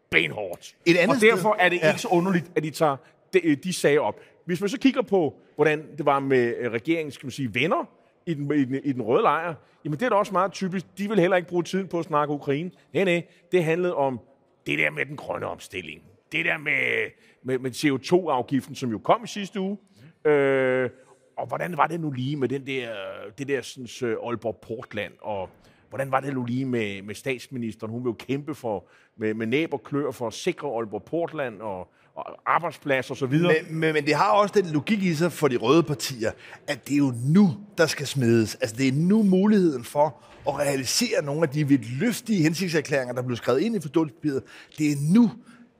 benhårdt. 0.09 0.75
Et 0.85 0.97
andet 0.97 1.15
og 1.15 1.21
derfor 1.21 1.55
er 1.59 1.69
det 1.69 1.79
ja. 1.81 1.87
ikke 1.87 2.01
så 2.01 2.07
underligt, 2.07 2.45
at 2.55 2.63
de 2.63 2.69
tager 2.69 2.97
de, 3.33 3.55
de 3.55 3.73
sager 3.73 3.99
op. 3.99 4.19
Hvis 4.45 4.61
man 4.61 4.69
så 4.69 4.79
kigger 4.79 5.01
på, 5.01 5.35
hvordan 5.55 5.83
det 5.97 6.05
var 6.05 6.19
med 6.19 6.55
øh, 6.57 6.71
regeringens 6.71 7.13
skal 7.13 7.25
man 7.25 7.31
sige, 7.31 7.55
venner, 7.55 7.96
i 8.27 8.33
den, 8.33 8.51
i, 8.51 8.65
den, 8.65 8.81
i 8.83 8.91
den 8.91 9.01
røde 9.01 9.21
lejr, 9.21 9.53
jamen 9.85 9.99
det 9.99 10.05
er 10.05 10.09
da 10.09 10.15
også 10.15 10.31
meget 10.31 10.51
typisk. 10.51 10.85
De 10.97 11.09
vil 11.09 11.19
heller 11.19 11.37
ikke 11.37 11.49
bruge 11.49 11.63
tiden 11.63 11.87
på 11.87 11.99
at 11.99 12.05
snakke 12.05 12.33
Ukraine. 12.33 12.71
Nej, 12.93 13.03
nej, 13.03 13.23
det 13.51 13.63
handlede 13.63 13.95
om 13.95 14.19
det 14.65 14.79
der 14.79 14.91
med 14.91 15.05
den 15.05 15.17
grønne 15.17 15.45
omstilling. 15.45 16.01
Det 16.31 16.45
der 16.45 16.57
med, 16.57 17.11
med, 17.43 17.59
med 17.59 17.71
CO2-afgiften, 17.71 18.75
som 18.75 18.89
jo 18.91 18.97
kom 18.97 19.23
i 19.23 19.27
sidste 19.27 19.59
uge. 19.59 19.77
Øh, 20.25 20.89
og 21.37 21.47
hvordan 21.47 21.77
var 21.77 21.87
det 21.87 21.99
nu 21.99 22.11
lige 22.11 22.35
med 22.35 22.47
den 22.47 22.67
der, 22.67 22.89
det 23.37 23.47
der 23.47 23.61
sådan, 23.61 24.09
øh, 24.09 24.17
Aalborg 24.23 24.57
Portland, 24.61 25.13
og 25.21 25.49
hvordan 25.89 26.11
var 26.11 26.19
det 26.19 26.33
nu 26.33 26.43
lige 26.43 26.65
med, 26.65 27.01
med 27.01 27.15
statsministeren? 27.15 27.91
Hun 27.91 28.03
vil 28.03 28.09
jo 28.09 28.15
kæmpe 28.19 28.55
for, 28.55 28.87
med, 29.15 29.33
med 29.33 29.47
næb 29.47 29.73
og 29.73 29.83
klør 29.83 30.11
for 30.11 30.27
at 30.27 30.33
sikre 30.33 30.67
Aalborg 30.67 31.03
Portland, 31.03 31.61
og 31.61 31.91
arbejdsplads 32.45 33.11
og 33.11 33.17
så 33.17 33.25
videre. 33.25 33.53
Men, 33.69 33.79
men, 33.79 33.93
men 33.93 34.05
det 34.05 34.15
har 34.15 34.31
også 34.31 34.53
den 34.61 34.65
logik 34.73 35.03
i 35.03 35.13
sig 35.13 35.31
for 35.31 35.47
de 35.47 35.57
røde 35.57 35.83
partier, 35.83 36.31
at 36.67 36.87
det 36.87 36.93
er 36.93 36.97
jo 36.97 37.13
nu, 37.25 37.53
der 37.77 37.85
skal 37.85 38.07
smedes. 38.07 38.55
Altså 38.55 38.75
det 38.75 38.87
er 38.87 38.91
nu 38.91 39.23
muligheden 39.23 39.83
for 39.83 40.23
at 40.47 40.59
realisere 40.59 41.23
nogle 41.23 41.43
af 41.43 41.49
de 41.49 41.79
løftige 41.99 42.43
hensigtserklæringer, 42.43 43.13
der 43.13 43.21
blev 43.21 43.37
skrevet 43.37 43.59
ind 43.59 43.75
i 43.75 43.79
forståelsespapiret. 43.81 44.43
Det 44.77 44.91
er 44.91 44.95
nu, 45.13 45.31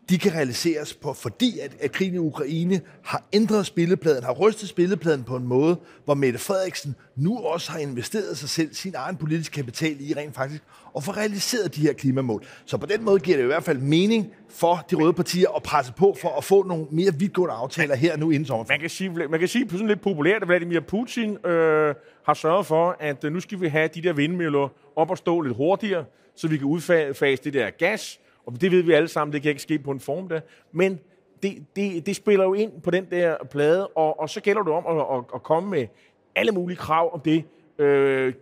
de 0.09 0.17
kan 0.17 0.33
realiseres 0.33 0.93
på, 0.93 1.13
fordi 1.13 1.59
at, 1.59 1.71
at 1.79 1.91
krigen 1.91 2.13
i 2.13 2.17
Ukraine 2.17 2.81
har 3.03 3.23
ændret 3.33 3.65
spillepladen, 3.65 4.23
har 4.23 4.33
rystet 4.33 4.69
spillepladen 4.69 5.23
på 5.23 5.35
en 5.35 5.47
måde, 5.47 5.77
hvor 6.05 6.13
Mette 6.13 6.39
Frederiksen 6.39 6.95
nu 7.15 7.37
også 7.37 7.71
har 7.71 7.79
investeret 7.79 8.37
sig 8.37 8.49
selv, 8.49 8.73
sin 8.73 8.95
egen 8.95 9.15
politiske 9.15 9.53
kapital 9.53 9.95
i 9.99 10.13
rent 10.13 10.35
faktisk, 10.35 10.63
og 10.93 11.03
få 11.03 11.11
realiseret 11.11 11.75
de 11.75 11.81
her 11.81 11.93
klimamål. 11.93 12.45
Så 12.65 12.77
på 12.77 12.85
den 12.85 13.03
måde 13.03 13.19
giver 13.19 13.37
det 13.37 13.43
i 13.43 13.47
hvert 13.47 13.63
fald 13.63 13.77
mening 13.77 14.33
for 14.49 14.85
de 14.91 14.95
røde 14.95 15.13
partier 15.13 15.49
at 15.55 15.63
presse 15.63 15.93
på 15.97 16.17
for 16.21 16.37
at 16.37 16.43
få 16.43 16.63
nogle 16.63 16.85
mere 16.91 17.11
vidtgående 17.17 17.55
aftaler 17.55 17.95
her 17.95 18.17
nu 18.17 18.29
inden 18.29 18.45
sommer. 18.45 18.65
Man 18.69 18.79
kan 18.79 18.89
sige, 18.89 19.09
man 19.09 19.39
kan 19.39 19.47
sige 19.47 19.65
på 19.65 19.75
sådan 19.75 19.87
lidt 19.87 20.01
populært, 20.01 20.41
at 20.41 20.47
Vladimir 20.47 20.79
Putin 20.79 21.45
øh, 21.45 21.95
har 22.25 22.33
sørget 22.33 22.65
for, 22.65 22.97
at 22.99 23.23
øh, 23.23 23.33
nu 23.33 23.39
skal 23.39 23.61
vi 23.61 23.67
have 23.67 23.89
de 23.95 24.01
der 24.01 24.13
vindmøller 24.13 24.69
op 24.95 25.09
og 25.09 25.17
stå 25.17 25.41
lidt 25.41 25.55
hurtigere, 25.55 26.05
så 26.35 26.47
vi 26.47 26.57
kan 26.57 26.67
udfase 26.67 27.43
det 27.43 27.53
der 27.53 27.69
gas, 27.69 28.19
og 28.47 28.61
det 28.61 28.71
ved 28.71 28.81
vi 28.81 28.93
alle 28.93 29.07
sammen, 29.07 29.33
det 29.33 29.41
kan 29.41 29.49
ikke 29.49 29.61
ske 29.61 29.79
på 29.79 29.91
en 29.91 29.99
form 29.99 30.29
der. 30.29 30.39
Men 30.71 30.99
det, 31.43 31.65
det, 31.75 32.05
det 32.05 32.15
spiller 32.15 32.45
jo 32.45 32.53
ind 32.53 32.81
på 32.81 32.91
den 32.91 33.05
der 33.11 33.35
plade, 33.51 33.87
og, 33.87 34.19
og 34.19 34.29
så 34.29 34.41
gælder 34.41 34.63
det 34.63 34.73
om 34.73 34.97
at, 34.97 35.17
at, 35.17 35.23
at 35.35 35.43
komme 35.43 35.69
med 35.69 35.87
alle 36.35 36.51
mulige 36.51 36.77
krav 36.77 37.13
om 37.13 37.19
det. 37.19 37.43
Øh, 37.79 38.33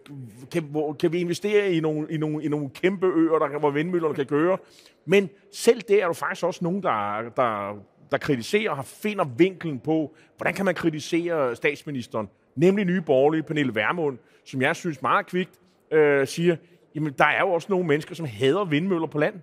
kan, 0.52 0.64
hvor, 0.64 0.94
kan 0.94 1.12
vi 1.12 1.20
investere 1.20 1.72
i 1.72 1.80
nogle, 1.80 2.08
i 2.12 2.18
nogle, 2.18 2.44
i 2.44 2.48
nogle 2.48 2.70
kæmpe 2.70 3.08
øer, 3.08 3.40
der, 3.40 3.60
hvor 3.60 3.70
vindmøllerne 3.70 4.16
kan 4.16 4.26
gøre? 4.26 4.58
Men 5.06 5.30
selv 5.52 5.82
der 5.82 6.04
er 6.04 6.06
der 6.06 6.14
faktisk 6.14 6.46
også 6.46 6.64
nogen, 6.64 6.84
der, 6.84 7.22
der, 7.36 7.80
der 8.12 8.18
kritiserer 8.18 8.72
og 8.72 8.86
finder 8.86 9.26
vinklen 9.38 9.80
på, 9.80 10.16
hvordan 10.38 10.54
kan 10.54 10.66
man 10.66 10.76
kritisere 10.76 11.56
statsministeren? 11.56 12.30
Nemlig 12.56 12.86
nye 12.86 13.02
borgerlige, 13.02 13.44
Pernille 13.44 13.76
Vermund, 13.76 14.18
som 14.46 14.62
jeg 14.62 14.76
synes 14.76 15.02
meget 15.02 15.26
kvikt 15.26 15.60
øh, 15.92 16.28
siger, 16.28 16.56
jamen 16.96 17.14
der 17.18 17.26
er 17.26 17.40
jo 17.40 17.50
også 17.50 17.68
nogle 17.70 17.88
mennesker, 17.88 18.16
som 18.16 18.26
hader 18.26 18.66
vindmøller 18.66 19.08
på 19.08 19.18
land. 19.18 19.36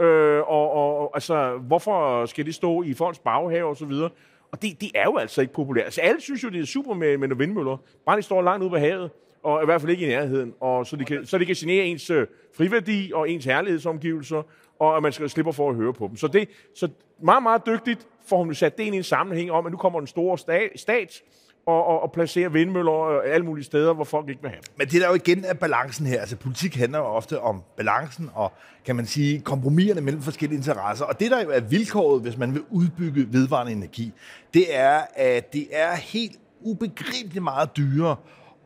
Øh, 0.00 0.38
og, 0.38 0.72
og 0.72 1.10
altså, 1.14 1.58
hvorfor 1.58 2.26
skal 2.26 2.46
det 2.46 2.54
stå 2.54 2.82
i 2.82 2.94
folks 2.94 3.18
baghave 3.18 3.68
og 3.68 3.76
så 3.76 3.84
videre? 3.84 4.10
Og 4.52 4.62
det, 4.62 4.80
det 4.80 4.90
er 4.94 5.04
jo 5.04 5.16
altså 5.16 5.40
ikke 5.40 5.52
populært. 5.52 5.84
Altså, 5.84 6.00
alle 6.00 6.20
synes 6.20 6.44
jo, 6.44 6.48
det 6.48 6.60
er 6.60 6.66
super 6.66 6.94
med, 6.94 7.18
med 7.18 7.36
vindmøller. 7.36 7.76
Bare 8.06 8.16
de 8.16 8.22
står 8.22 8.42
langt 8.42 8.62
ude 8.62 8.70
på 8.70 8.76
havet, 8.76 9.10
og 9.42 9.62
i 9.62 9.64
hvert 9.64 9.80
fald 9.80 9.92
ikke 9.92 10.06
i 10.06 10.08
nærheden. 10.08 10.54
Og 10.60 10.86
så 10.86 10.96
de 10.96 11.04
kan, 11.04 11.26
så 11.26 11.38
de 11.38 11.46
kan 11.46 11.54
genere 11.54 11.84
ens 11.84 12.10
øh, 12.10 12.26
friværdi 12.56 13.12
og 13.14 13.30
ens 13.30 13.44
herlighedsomgivelser, 13.44 14.42
og 14.78 14.96
at 14.96 15.02
man 15.02 15.12
skal 15.12 15.30
slippe 15.30 15.52
for 15.52 15.70
at 15.70 15.76
høre 15.76 15.92
på 15.92 16.06
dem. 16.08 16.16
Så 16.16 16.28
det 16.28 16.48
så 16.74 16.88
meget, 17.22 17.42
meget 17.42 17.66
dygtigt 17.66 18.06
får 18.26 18.36
hun 18.36 18.54
sat 18.54 18.78
det 18.78 18.84
ind 18.84 18.94
i 18.94 18.98
en 18.98 19.04
sammenhæng 19.04 19.50
om, 19.50 19.66
at 19.66 19.72
nu 19.72 19.78
kommer 19.78 20.00
den 20.00 20.06
store 20.06 20.38
stat, 20.38 20.70
stat 20.76 21.22
og, 21.66 21.86
og, 21.86 22.02
og 22.02 22.12
placere 22.12 22.52
vindmøller 22.52 23.02
øh, 23.02 23.34
alle 23.34 23.46
mulige 23.46 23.64
steder, 23.64 23.92
hvor 23.92 24.04
folk 24.04 24.28
ikke 24.28 24.42
vil 24.42 24.50
have 24.50 24.60
Men 24.78 24.86
det 24.86 24.94
er 24.94 25.00
der 25.00 25.08
jo 25.08 25.14
igen 25.14 25.44
af 25.44 25.58
balancen 25.58 26.06
her. 26.06 26.20
Altså 26.20 26.36
politik 26.36 26.76
handler 26.76 26.98
jo 26.98 27.04
ofte 27.04 27.40
om 27.40 27.62
balancen 27.76 28.30
og, 28.34 28.52
kan 28.84 28.96
man 28.96 29.06
sige, 29.06 29.40
kompromiserne 29.40 30.00
mellem 30.00 30.22
forskellige 30.22 30.56
interesser. 30.56 31.04
Og 31.04 31.20
det, 31.20 31.30
der 31.30 31.42
jo 31.42 31.50
er 31.50 31.60
vilkåret, 31.60 32.22
hvis 32.22 32.36
man 32.36 32.54
vil 32.54 32.62
udbygge 32.70 33.32
vedvarende 33.32 33.72
energi, 33.72 34.12
det 34.54 34.76
er, 34.76 35.02
at 35.14 35.52
det 35.52 35.68
er 35.72 35.94
helt 35.94 36.36
ubegribeligt 36.60 37.42
meget 37.44 37.76
dyrere 37.76 38.16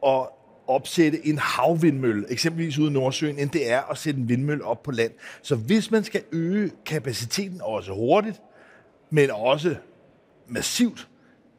at 0.06 0.28
opsætte 0.66 1.26
en 1.26 1.38
havvindmølle, 1.38 2.32
eksempelvis 2.32 2.78
ude 2.78 2.90
i 2.90 2.92
Nordsøen, 2.92 3.38
end 3.38 3.50
det 3.50 3.70
er 3.72 3.80
at 3.90 3.98
sætte 3.98 4.20
en 4.20 4.28
vindmølle 4.28 4.64
op 4.64 4.82
på 4.82 4.90
land. 4.90 5.12
Så 5.42 5.56
hvis 5.56 5.90
man 5.90 6.04
skal 6.04 6.22
øge 6.32 6.70
kapaciteten 6.86 7.60
også 7.64 7.92
hurtigt, 7.92 8.42
men 9.10 9.30
også 9.30 9.76
massivt, 10.48 11.09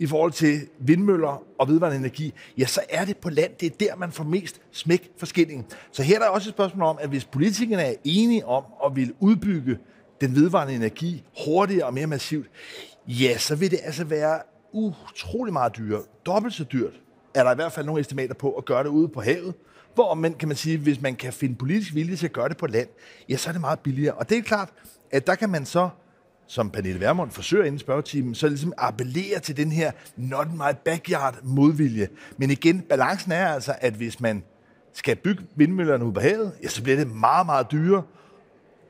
i 0.02 0.08
forhold 0.08 0.32
til 0.32 0.68
vindmøller 0.80 1.44
og 1.60 1.68
vedvarende 1.68 1.98
energi, 1.98 2.34
ja, 2.58 2.66
så 2.66 2.82
er 2.90 3.06
det 3.06 3.18
på 3.18 3.30
land. 3.30 3.52
Det 3.60 3.66
er 3.66 3.76
der, 3.80 3.96
man 3.96 4.12
får 4.12 4.24
mest 4.24 4.62
smæk 4.72 5.12
for 5.18 5.26
skillingen. 5.26 5.66
Så 5.92 6.04
her 6.04 6.16
er 6.16 6.20
der 6.20 6.30
også 6.30 6.50
et 6.50 6.54
spørgsmål 6.54 6.84
om, 6.88 6.98
at 7.02 7.10
hvis 7.10 7.26
politikerne 7.26 7.82
er 7.84 7.94
enige 8.04 8.46
om 8.46 8.64
at 8.86 8.96
vil 8.96 9.14
udbygge 9.20 9.78
den 10.22 10.36
vedvarende 10.36 10.74
energi 10.74 11.24
hurtigere 11.46 11.86
og 11.86 11.94
mere 11.94 12.08
massivt, 12.08 12.48
ja, 13.08 13.38
så 13.38 13.56
vil 13.56 13.72
det 13.72 13.80
altså 13.84 14.04
være 14.04 14.40
utrolig 14.74 15.54
meget 15.54 15.78
dyrere. 15.78 16.02
Dobbelt 16.26 16.54
så 16.54 16.64
dyrt 16.64 16.94
er 17.34 17.44
der 17.44 17.52
i 17.52 17.56
hvert 17.56 17.72
fald 17.72 17.86
nogle 17.86 18.02
estimater 18.02 18.34
på 18.34 18.52
at 18.52 18.66
gøre 18.66 18.84
det 18.84 18.90
ude 18.90 19.08
på 19.08 19.22
havet. 19.22 19.54
Hvor 19.94 20.14
man 20.14 20.34
kan 20.34 20.48
man 20.48 20.58
sige, 20.58 20.78
hvis 20.78 21.02
man 21.02 21.16
kan 21.16 21.34
finde 21.34 21.56
politisk 21.56 21.96
vilje 21.96 22.16
til 22.16 22.26
at 22.26 22.34
gøre 22.34 22.50
det 22.50 22.58
på 22.58 22.68
land, 22.68 22.88
ja, 23.30 23.38
så 23.38 23.50
er 23.50 23.52
det 23.52 23.62
meget 23.62 23.80
billigere. 23.80 24.14
Og 24.14 24.30
det 24.30 24.38
er 24.38 24.42
klart, 24.42 24.70
at 25.12 25.28
der 25.28 25.36
kan 25.36 25.50
man 25.50 25.66
så 25.66 25.90
som 26.48 26.70
Pernille 26.70 27.00
Vermund 27.00 27.32
forsøger 27.32 27.66
inden 27.66 27.80
spørgetimen, 27.80 28.36
så 28.36 28.48
ligesom 28.48 28.74
appellerer 28.78 29.40
til 29.40 29.58
den 29.58 29.72
her 29.72 29.92
not 30.18 30.48
my 30.54 30.76
backyard 30.86 31.36
modvilje. 31.44 32.08
Men 32.38 32.52
igen, 32.52 32.82
balancen 32.82 33.32
er 33.32 33.48
altså, 33.48 33.76
at 33.82 33.94
hvis 33.94 34.20
man 34.20 34.44
skal 34.94 35.16
bygge 35.16 35.44
vindmøllerne 35.56 36.06
ud 36.06 36.14
på 36.14 36.20
havet, 36.20 36.52
ja, 36.64 36.68
så 36.68 36.84
bliver 36.84 36.98
det 36.98 37.12
meget, 37.12 37.46
meget 37.46 37.72
dyrere. 37.72 38.04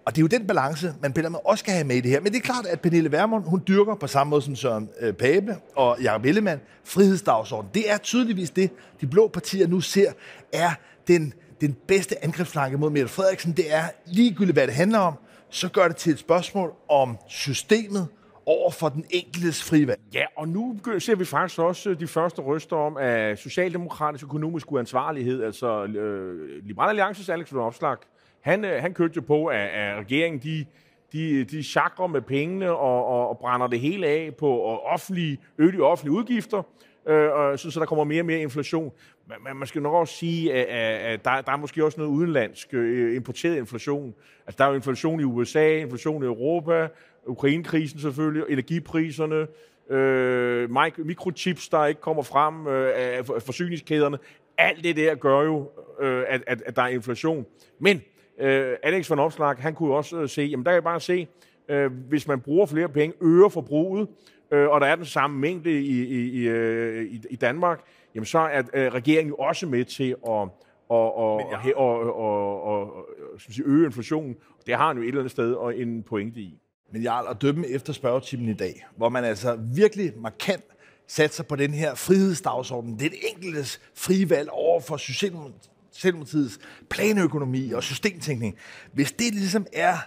Og 0.05 0.15
det 0.15 0.17
er 0.17 0.21
jo 0.21 0.27
den 0.27 0.47
balance, 0.47 0.93
man 1.01 1.13
på 1.13 1.21
også 1.45 1.61
skal 1.61 1.73
have 1.73 1.83
med 1.83 1.95
i 1.95 2.01
det 2.01 2.11
her. 2.11 2.19
Men 2.21 2.31
det 2.31 2.37
er 2.37 2.43
klart, 2.43 2.65
at 2.65 2.81
Pernille 2.81 3.11
Vermund, 3.11 3.43
hun 3.45 3.63
dyrker 3.67 3.95
på 3.95 4.07
samme 4.07 4.29
måde 4.31 4.41
som 4.41 4.55
Søren 4.55 4.89
øh, 4.99 5.13
Pape 5.13 5.55
og 5.75 5.97
Jacob 6.01 6.25
Ellemann 6.25 6.61
frihedsdagsorden. 6.83 7.69
Det 7.73 7.91
er 7.91 7.97
tydeligvis 7.97 8.49
det, 8.49 8.71
de 9.01 9.07
blå 9.07 9.27
partier 9.27 9.67
nu 9.67 9.81
ser, 9.81 10.11
er 10.53 10.71
den, 11.07 11.33
den 11.61 11.75
bedste 11.87 12.23
angrebsflanke 12.23 12.77
mod 12.77 12.89
Mette 12.89 13.07
Frederiksen. 13.07 13.51
Det 13.51 13.73
er 13.73 13.83
ligegyldigt, 14.05 14.55
hvad 14.55 14.67
det 14.67 14.75
handler 14.75 14.99
om, 14.99 15.13
så 15.51 15.69
gør 15.69 15.87
det 15.87 15.95
til 15.95 16.11
et 16.11 16.19
spørgsmål 16.19 16.73
om 16.89 17.17
systemet 17.27 18.07
over 18.45 18.71
for 18.71 18.89
den 18.89 19.05
enkeltes 19.09 19.63
frivalg. 19.63 19.99
Ja, 20.13 20.25
og 20.37 20.47
nu 20.47 20.79
ser 20.99 21.15
vi 21.15 21.25
faktisk 21.25 21.59
også 21.59 21.89
øh, 21.89 21.99
de 21.99 22.07
første 22.07 22.41
røster 22.41 22.75
om, 22.75 22.97
at 22.97 23.39
socialdemokratisk 23.39 24.23
økonomisk 24.23 24.71
uansvarlighed, 24.71 25.43
altså 25.43 25.83
øh, 25.85 26.65
Liberal 26.65 26.89
Alliances 26.89 27.29
Alex 27.29 27.53
von 27.53 27.61
Opslag, 27.61 27.97
han, 28.41 28.65
øh, 28.65 28.81
han 28.81 28.93
kørte 28.93 29.13
jo 29.15 29.21
på, 29.21 29.45
at, 29.45 29.69
at 29.69 29.97
regeringen 29.97 30.41
de, 30.43 30.65
de, 31.13 31.43
de 31.43 31.63
chakrer 31.63 32.07
med 32.07 32.21
pengene 32.21 32.71
og, 32.71 33.05
og, 33.05 33.29
og 33.29 33.37
brænder 33.37 33.67
det 33.67 33.79
hele 33.79 34.07
af 34.07 34.35
på 34.39 34.63
offentlige, 34.65 35.37
øge 35.57 35.83
offentlige 35.83 36.17
udgifter, 36.17 36.63
øh, 37.07 37.31
og 37.31 37.59
så, 37.59 37.71
så 37.71 37.79
der 37.79 37.85
kommer 37.85 38.03
mere 38.03 38.21
og 38.21 38.25
mere 38.25 38.39
inflation. 38.39 38.91
Men 39.39 39.57
man 39.57 39.67
skal 39.67 39.81
nok 39.81 39.93
også 39.93 40.13
sige, 40.13 40.53
at, 40.53 41.13
at 41.13 41.25
der, 41.25 41.41
der 41.41 41.51
er 41.51 41.57
måske 41.57 41.85
også 41.85 41.99
noget 41.99 42.11
udenlandsk 42.11 42.73
øh, 42.73 43.15
importeret 43.15 43.57
inflation. 43.57 44.13
Altså, 44.45 44.57
der 44.57 44.63
er 44.63 44.69
jo 44.69 44.75
inflation 44.75 45.19
i 45.19 45.23
USA, 45.23 45.77
inflation 45.77 46.23
i 46.23 46.25
Europa, 46.25 46.87
Ukrainekrisen 47.25 47.99
selvfølgelig, 47.99 48.43
energipriserne, 48.49 49.47
øh, 49.89 50.69
mikrochips, 50.97 51.69
der 51.69 51.85
ikke 51.85 52.01
kommer 52.01 52.23
frem 52.23 52.67
øh, 52.67 53.25
forsyningskæderne. 53.41 54.17
Alt 54.57 54.83
det 54.83 54.95
der 54.95 55.15
gør 55.15 55.41
jo, 55.41 55.71
øh, 55.99 56.23
at, 56.27 56.43
at, 56.47 56.61
at 56.65 56.75
der 56.75 56.81
er 56.81 56.87
inflation. 56.87 57.45
Men 57.79 58.01
øh, 58.39 58.75
Alex 58.83 59.09
von 59.09 59.19
Opslag, 59.19 59.55
han 59.59 59.73
kunne 59.73 59.89
jo 59.89 59.95
også 59.95 60.21
øh, 60.21 60.29
se, 60.29 60.41
jamen 60.41 60.65
der 60.65 60.71
kan 60.71 60.75
jeg 60.75 60.83
bare 60.83 60.99
se, 60.99 61.27
øh, 61.69 61.91
hvis 62.09 62.27
man 62.27 62.41
bruger 62.41 62.65
flere 62.65 62.89
penge, 62.89 63.15
øger 63.21 63.49
forbruget, 63.49 64.07
øh, 64.51 64.69
og 64.69 64.81
der 64.81 64.87
er 64.87 64.95
den 64.95 65.05
samme 65.05 65.39
mængde 65.39 65.71
i, 65.71 66.03
i, 66.03 66.29
i, 66.29 66.47
øh, 66.47 67.05
i, 67.05 67.21
i 67.29 67.35
Danmark, 67.35 67.81
jamen 68.15 68.25
så 68.25 68.39
er 68.39 68.63
øh, 68.73 68.93
regeringen 68.93 69.29
jo 69.29 69.35
også 69.35 69.67
med 69.67 69.85
til 69.85 70.15
at 70.27 70.49
og, 70.91 71.15
og, 71.17 71.35
og, 71.75 71.99
og, 71.99 72.63
og, 72.63 72.93
og, 72.95 73.05
sige, 73.39 73.65
øge 73.65 73.85
inflationen. 73.85 74.35
Det 74.65 74.75
har 74.75 74.87
han 74.87 74.97
jo 74.97 75.03
et 75.03 75.07
eller 75.07 75.19
andet 75.19 75.31
sted 75.31 75.53
og 75.53 75.77
en 75.77 76.03
pointe 76.03 76.39
i. 76.39 76.59
Men 76.93 77.03
jeg 77.03 77.25
at 77.29 77.41
dømme 77.41 77.67
efter 77.67 77.93
spørgetimen 77.93 78.49
i 78.49 78.53
dag, 78.53 78.85
hvor 78.97 79.09
man 79.09 79.23
altså 79.23 79.55
virkelig 79.55 80.13
markant 80.17 80.63
satser 81.07 81.43
på 81.43 81.55
den 81.55 81.73
her 81.73 81.95
frihedsdagsorden. 81.95 82.99
Det 82.99 83.05
er 83.05 83.09
det 83.09 83.19
enkeltes 83.35 83.81
frie 83.95 84.29
valg 84.29 84.49
over 84.49 84.81
for 84.81 84.97
Socialdemokratiets 84.97 86.59
planøkonomi 86.89 87.71
og 87.71 87.83
systemtænkning. 87.83 88.57
Hvis 88.93 89.11
det 89.11 89.33
ligesom 89.33 89.65
er 89.73 89.97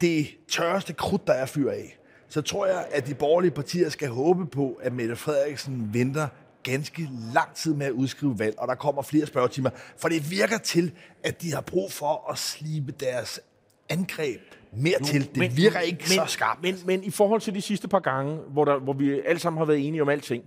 det 0.00 0.26
tørreste 0.48 0.92
krudt, 0.92 1.26
der 1.26 1.32
er 1.32 1.46
fyr 1.46 1.70
af, 1.70 1.98
så 2.28 2.42
tror 2.42 2.66
jeg, 2.66 2.86
at 2.92 3.06
de 3.06 3.14
borgerlige 3.14 3.50
partier 3.50 3.88
skal 3.88 4.08
håbe 4.08 4.46
på, 4.46 4.80
at 4.82 4.92
Mette 4.92 5.16
Frederiksen 5.16 5.94
venter 5.94 6.28
ganske 6.62 7.08
lang 7.34 7.54
tid 7.54 7.74
med 7.74 7.86
at 7.86 7.92
udskrive 7.92 8.38
valg, 8.38 8.58
og 8.58 8.68
der 8.68 8.74
kommer 8.74 9.02
flere 9.02 9.26
spørgetimer, 9.26 9.70
for 9.96 10.08
det 10.08 10.30
virker 10.30 10.58
til, 10.58 10.92
at 11.24 11.42
de 11.42 11.54
har 11.54 11.60
brug 11.60 11.92
for 11.92 12.30
at 12.30 12.38
slibe 12.38 12.92
deres 12.92 13.40
angreb 13.88 14.40
mere 14.72 14.94
jo, 15.00 15.04
til. 15.04 15.28
Det 15.28 15.36
men, 15.36 15.56
virker 15.56 15.80
ikke 15.80 15.98
men, 15.98 16.06
så 16.06 16.24
skarpt. 16.26 16.62
Men, 16.62 16.74
men 16.86 17.04
i 17.04 17.10
forhold 17.10 17.40
til 17.40 17.54
de 17.54 17.60
sidste 17.60 17.88
par 17.88 18.00
gange, 18.00 18.36
hvor, 18.36 18.64
der, 18.64 18.78
hvor 18.78 18.92
vi 18.92 19.20
alle 19.20 19.38
sammen 19.38 19.58
har 19.58 19.64
været 19.64 19.86
enige 19.88 20.02
om 20.02 20.08
alting, 20.08 20.44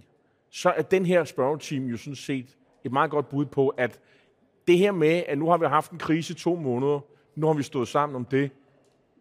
så 0.52 0.69
er 0.69 0.82
den 0.82 1.06
her 1.06 1.23
spørgetime 1.23 1.89
jo 1.89 1.97
sådan 1.97 2.15
set 2.15 2.58
et 2.84 2.91
meget 2.91 3.12
godt 3.12 3.30
bud 3.30 3.45
på, 3.45 3.67
at 3.67 3.99
det 4.67 4.78
her 4.78 4.91
med, 4.91 5.23
at 5.28 5.38
nu 5.38 5.49
har 5.49 5.58
vi 5.58 5.65
haft 5.65 5.91
en 5.91 5.97
krise 5.97 6.34
to 6.34 6.56
måneder, 6.56 6.99
nu 7.36 7.47
har 7.47 7.54
vi 7.54 7.63
stået 7.63 7.88
sammen 7.88 8.15
om 8.15 8.26
det, 8.26 8.52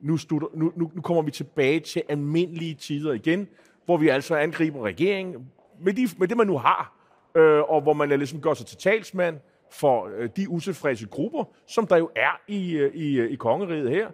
nu, 0.01 0.17
studer, 0.17 0.47
nu, 0.55 0.73
nu, 0.77 0.91
nu 0.95 1.01
kommer 1.01 1.23
vi 1.23 1.31
tilbage 1.31 1.81
til 1.81 2.03
almindelige 2.09 2.75
tider 2.75 3.13
igen, 3.13 3.49
hvor 3.85 3.97
vi 3.97 4.09
altså 4.09 4.37
angriber 4.37 4.85
regeringen 4.85 5.47
med, 5.83 5.93
de, 5.93 6.09
med 6.19 6.29
det, 6.29 6.37
man 6.37 6.47
nu 6.47 6.59
har, 6.59 6.97
øh, 7.35 7.61
og 7.61 7.81
hvor 7.81 7.93
man 7.93 8.09
ligesom 8.09 8.41
gør 8.41 8.55
sig 8.55 8.67
til 8.67 8.79
talsmand 8.79 9.39
for 9.71 10.11
øh, 10.17 10.29
de 10.37 10.49
utilfredse 10.49 11.07
grupper, 11.07 11.45
som 11.67 11.87
der 11.87 11.97
jo 11.97 12.11
er 12.17 12.41
i, 12.49 12.73
øh, 12.73 12.95
i, 12.95 13.21
øh, 13.21 13.31
i 13.31 13.35
kongeriget 13.35 13.91
her. 13.91 14.11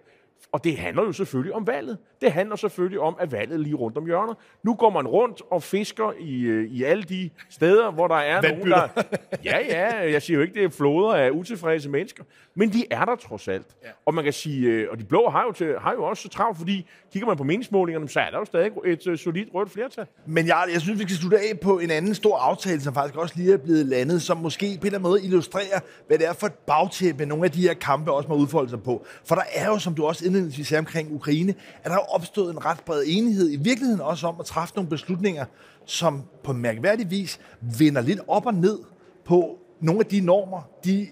Og 0.52 0.64
det 0.64 0.76
handler 0.76 1.02
jo 1.02 1.12
selvfølgelig 1.12 1.54
om 1.54 1.66
valget. 1.66 1.98
Det 2.20 2.32
handler 2.32 2.56
selvfølgelig 2.56 3.00
om, 3.00 3.16
at 3.20 3.32
valget 3.32 3.60
lige 3.60 3.74
rundt 3.74 3.98
om 3.98 4.06
hjørnet. 4.06 4.36
Nu 4.62 4.74
går 4.74 4.90
man 4.90 5.06
rundt 5.06 5.42
og 5.50 5.62
fisker 5.62 6.12
i, 6.18 6.40
øh, 6.40 6.70
i 6.70 6.82
alle 6.82 7.02
de 7.02 7.30
steder, 7.50 7.90
hvor 7.90 8.08
der 8.08 8.14
er 8.14 8.42
nogen, 8.42 8.70
der... 8.70 8.88
Ja, 9.44 9.58
ja, 9.58 10.12
jeg 10.12 10.22
siger 10.22 10.36
jo 10.36 10.42
ikke, 10.42 10.54
det 10.54 10.64
er 10.64 10.68
floder 10.68 11.14
af 11.14 11.30
utilfredse 11.30 11.88
mennesker. 11.88 12.24
Men 12.54 12.72
de 12.72 12.84
er 12.90 13.04
der 13.04 13.16
trods 13.16 13.48
alt. 13.48 13.66
Ja. 13.84 13.88
Og 14.06 14.14
man 14.14 14.24
kan 14.24 14.32
sige, 14.32 14.68
øh, 14.68 14.88
og 14.90 14.98
de 14.98 15.04
blå 15.04 15.28
har 15.30 15.42
jo, 15.42 15.52
til, 15.52 15.74
har 15.80 15.92
jo 15.92 16.04
også 16.04 16.22
så 16.22 16.28
travlt, 16.28 16.58
fordi 16.58 16.86
kigger 17.12 17.26
man 17.26 17.36
på 17.36 17.44
meningsmålingerne, 17.44 18.08
så 18.08 18.20
er 18.20 18.30
der 18.30 18.38
jo 18.38 18.44
stadig 18.44 18.72
et 18.86 19.06
uh, 19.06 19.16
solidt 19.16 19.48
rødt 19.54 19.70
flertal. 19.70 20.06
Men 20.26 20.46
jeg, 20.46 20.64
jeg 20.72 20.80
synes, 20.80 20.98
vi 20.98 21.04
skal 21.04 21.16
slutte 21.16 21.38
af 21.38 21.60
på 21.60 21.78
en 21.78 21.90
anden 21.90 22.14
stor 22.14 22.38
aftale, 22.38 22.80
som 22.80 22.94
faktisk 22.94 23.16
også 23.16 23.34
lige 23.36 23.52
er 23.52 23.56
blevet 23.56 23.86
landet, 23.86 24.22
som 24.22 24.36
måske 24.36 24.66
på 24.66 24.70
en 24.70 24.86
eller 24.86 24.98
anden 24.98 25.02
måde 25.10 25.24
illustrerer, 25.24 25.80
hvad 26.06 26.18
det 26.18 26.28
er 26.28 26.32
for 26.32 26.46
et 26.46 26.54
bagtæppe, 26.54 27.26
nogle 27.26 27.44
af 27.44 27.50
de 27.50 27.62
her 27.62 27.74
kampe 27.74 28.12
også 28.12 28.28
må 28.28 28.34
udfolde 28.34 28.70
sig 28.70 28.82
på. 28.82 29.06
For 29.24 29.34
der 29.34 29.42
er 29.54 29.66
jo, 29.66 29.78
som 29.78 29.94
du 29.94 30.06
også 30.06 30.27
indledningsvis 30.28 30.68
sagde 30.68 30.78
omkring 30.78 31.14
Ukraine, 31.14 31.54
at 31.84 31.90
der 31.90 31.96
er 31.96 32.14
opstået 32.14 32.52
en 32.52 32.64
ret 32.64 32.80
bred 32.86 33.04
enighed, 33.06 33.52
i 33.52 33.56
virkeligheden 33.56 34.00
også 34.00 34.26
om 34.26 34.36
at 34.40 34.46
træffe 34.46 34.74
nogle 34.74 34.90
beslutninger, 34.90 35.44
som 35.84 36.22
på 36.44 36.52
mærkværdig 36.52 37.10
vis 37.10 37.40
vender 37.78 38.00
lidt 38.00 38.20
op 38.28 38.46
og 38.46 38.54
ned 38.54 38.78
på 39.24 39.58
nogle 39.80 40.00
af 40.00 40.06
de 40.06 40.20
normer, 40.20 40.70
de 40.84 41.06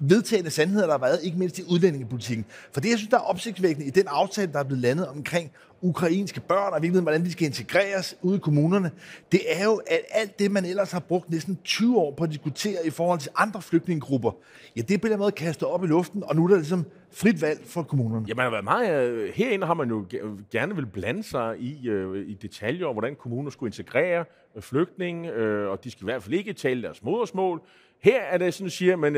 vedtagende 0.00 0.50
sandheder, 0.50 0.86
der 0.86 0.92
har 0.92 0.98
været, 0.98 1.20
ikke 1.22 1.38
mindst 1.38 1.58
i 1.58 1.62
udlændingepolitikken. 1.62 2.44
For 2.72 2.80
det, 2.80 2.90
jeg 2.90 2.98
synes, 2.98 3.10
der 3.10 3.16
er 3.16 3.20
opsigtsvækkende 3.20 3.86
i 3.86 3.90
den 3.90 4.04
aftale, 4.08 4.52
der 4.52 4.58
er 4.58 4.64
blevet 4.64 4.82
landet 4.82 5.08
omkring 5.08 5.50
ukrainske 5.86 6.40
børn, 6.40 6.72
og 6.72 6.82
virkelig, 6.82 7.02
hvordan 7.02 7.24
de 7.24 7.32
skal 7.32 7.46
integreres 7.46 8.16
ude 8.22 8.36
i 8.36 8.38
kommunerne, 8.38 8.90
det 9.32 9.40
er 9.46 9.64
jo, 9.64 9.80
at 9.86 10.00
alt 10.10 10.38
det, 10.38 10.50
man 10.50 10.64
ellers 10.64 10.92
har 10.92 11.00
brugt 11.00 11.30
næsten 11.30 11.58
20 11.64 11.98
år 11.98 12.14
på 12.14 12.24
at 12.24 12.30
diskutere 12.30 12.86
i 12.86 12.90
forhold 12.90 13.20
til 13.20 13.30
andre 13.36 13.62
flygtningegrupper, 13.62 14.30
ja, 14.76 14.80
det 14.80 15.00
bliver 15.00 15.16
måde 15.16 15.32
kastet 15.32 15.68
op 15.68 15.84
i 15.84 15.86
luften, 15.86 16.22
og 16.24 16.36
nu 16.36 16.44
er 16.44 16.48
der 16.48 16.56
ligesom 16.56 16.84
frit 17.12 17.42
valg 17.42 17.60
for 17.66 17.82
kommunerne. 17.82 18.24
Ja, 18.28 18.34
man 18.34 18.44
har 18.44 18.50
været 18.50 18.64
meget... 18.64 19.10
Øh, 19.10 19.32
herinde 19.34 19.66
har 19.66 19.74
man 19.74 19.88
jo 19.88 20.06
gerne 20.50 20.74
vil 20.74 20.86
blande 20.86 21.22
sig 21.22 21.58
i, 21.58 21.88
øh, 21.88 22.28
i 22.28 22.34
detaljer 22.34 22.86
om, 22.86 22.94
hvordan 22.94 23.14
kommuner 23.14 23.50
skulle 23.50 23.68
integrere 23.68 24.24
øh, 24.56 24.62
flygtninge, 24.62 25.32
og 25.68 25.84
de 25.84 25.90
skal 25.90 26.02
i 26.02 26.06
hvert 26.06 26.22
fald 26.22 26.34
ikke 26.34 26.52
tale 26.52 26.82
deres 26.82 27.02
modersmål. 27.02 27.62
Her 28.00 28.20
er 28.20 28.38
det 28.38 28.54
sådan, 28.54 28.66
at 28.66 28.72
siger, 28.72 28.96
man 28.96 29.16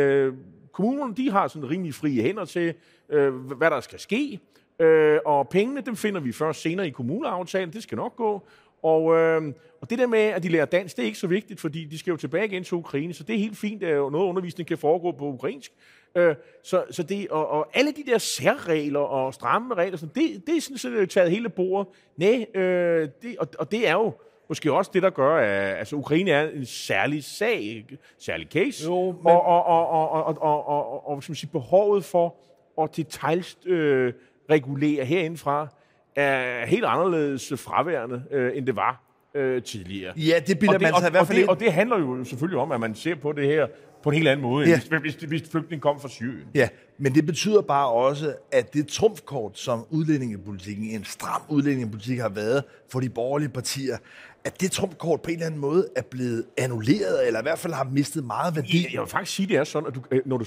kommunerne, 0.72 1.14
de 1.14 1.30
har 1.30 1.48
sådan 1.48 1.70
rimelig 1.70 1.94
frie 1.94 2.22
hænder 2.22 2.44
til, 2.44 2.74
øh, 3.08 3.34
hvad 3.34 3.70
der 3.70 3.80
skal 3.80 3.98
ske. 3.98 4.40
Øh, 4.80 5.18
og 5.24 5.48
pengene, 5.48 5.80
dem 5.80 5.96
finder 5.96 6.20
vi 6.20 6.32
først 6.32 6.62
senere 6.62 6.86
i 6.86 6.90
kommuneaftalen. 6.90 7.72
Det 7.72 7.82
skal 7.82 7.96
nok 7.96 8.16
gå. 8.16 8.42
Og, 8.82 9.14
øh, 9.16 9.42
og 9.80 9.90
det 9.90 9.98
der 9.98 10.06
med, 10.06 10.18
at 10.18 10.42
de 10.42 10.48
lærer 10.48 10.64
dansk, 10.64 10.96
det 10.96 11.02
er 11.02 11.06
ikke 11.06 11.18
så 11.18 11.26
vigtigt, 11.26 11.60
fordi 11.60 11.84
de 11.84 11.98
skal 11.98 12.10
jo 12.10 12.16
tilbage 12.16 12.46
igen 12.46 12.64
til 12.64 12.74
Ukraine, 12.74 13.14
så 13.14 13.22
det 13.24 13.34
er 13.34 13.38
helt 13.38 13.56
fint, 13.56 13.82
at 13.82 13.96
noget 13.96 14.28
undervisning 14.28 14.68
kan 14.68 14.78
foregå 14.78 15.12
på 15.12 15.24
ukrainsk. 15.24 15.72
Øh, 16.14 16.34
så, 16.62 16.84
så 16.90 17.02
det, 17.02 17.28
og, 17.28 17.48
og 17.48 17.68
alle 17.74 17.92
de 17.92 18.04
der 18.06 18.18
særregler 18.18 19.00
og 19.00 19.34
stramme 19.34 19.74
regler, 19.74 19.98
så 19.98 20.06
det, 20.06 20.46
det 20.46 20.56
er 20.56 20.60
sådan 20.60 20.78
set 20.78 21.10
taget 21.10 21.30
hele 21.30 21.48
bordet. 21.48 21.88
Nej, 22.16 22.46
øh, 22.54 23.08
det, 23.22 23.38
og, 23.38 23.48
og 23.58 23.70
det 23.70 23.88
er 23.88 23.92
jo 23.92 24.12
måske 24.48 24.72
også 24.72 24.90
det, 24.94 25.02
der 25.02 25.10
gør, 25.10 25.36
at 25.36 25.78
altså, 25.78 25.96
Ukraine 25.96 26.30
er 26.30 26.50
en 26.50 26.66
særlig 26.66 27.24
sag, 27.24 27.86
særlig 28.18 28.48
case, 28.52 28.84
jo, 28.84 29.12
men... 29.12 29.26
og, 29.26 29.42
og, 29.42 29.66
og, 29.66 29.88
og, 29.88 30.10
og, 30.10 30.38
og, 30.40 30.66
og, 30.66 30.92
og, 30.92 31.08
og 31.08 31.22
siger, 31.22 31.50
behovet 31.52 32.04
for 32.04 32.36
at 32.82 32.96
detaljst 32.96 33.66
øh, 33.66 34.12
regulere 34.50 35.04
herindefra, 35.04 35.68
er 36.16 36.66
helt 36.66 36.84
anderledes 36.84 37.52
fraværende, 37.56 38.22
øh, 38.30 38.56
end 38.56 38.66
det 38.66 38.76
var 38.76 39.02
øh, 39.34 39.62
tidligere. 39.62 40.12
Ja, 40.16 40.40
det 40.46 40.58
bilder 40.58 40.78
man 40.78 40.94
sig 40.98 41.08
i 41.08 41.10
hvert 41.10 41.26
fald 41.26 41.38
og 41.38 41.42
det, 41.42 41.48
og 41.48 41.60
det 41.60 41.72
handler 41.72 41.98
jo 41.98 42.24
selvfølgelig 42.24 42.58
om, 42.58 42.72
at 42.72 42.80
man 42.80 42.94
ser 42.94 43.14
på 43.14 43.32
det 43.32 43.46
her 43.46 43.66
på 44.02 44.10
en 44.10 44.16
helt 44.16 44.28
anden 44.28 44.42
måde, 44.42 44.68
ja. 44.68 44.80
hvis, 45.00 45.14
hvis, 45.14 45.14
hvis 45.14 45.50
flygtningen 45.50 45.80
kom 45.80 46.00
fra 46.00 46.08
Syrien. 46.08 46.46
Ja, 46.54 46.68
men 46.98 47.14
det 47.14 47.26
betyder 47.26 47.60
bare 47.60 47.88
også, 47.88 48.34
at 48.52 48.74
det 48.74 48.88
trumfkort, 48.88 49.58
som 49.58 49.86
udlændingepolitikken, 49.90 50.84
en 50.84 51.04
stram 51.04 51.42
udlændingepolitik 51.48 52.18
har 52.18 52.28
været 52.28 52.64
for 52.92 53.00
de 53.00 53.08
borgerlige 53.08 53.48
partier, 53.48 53.96
at 54.44 54.60
det 54.60 54.70
trumfkort 54.70 55.22
på 55.22 55.30
en 55.30 55.34
eller 55.34 55.46
anden 55.46 55.60
måde 55.60 55.88
er 55.96 56.02
blevet 56.02 56.44
annulleret, 56.56 57.26
eller 57.26 57.40
i 57.40 57.42
hvert 57.42 57.58
fald 57.58 57.72
har 57.72 57.84
mistet 57.84 58.24
meget 58.24 58.56
værdi. 58.56 58.82
Jeg, 58.82 58.92
jeg 58.92 59.00
vil 59.00 59.08
faktisk 59.08 59.36
sige, 59.36 59.46
det 59.46 59.56
er 59.56 59.64
sådan, 59.64 59.86
at 59.86 59.94
du, 59.94 60.02
øh, 60.10 60.20
når 60.24 60.36
du, 60.36 60.44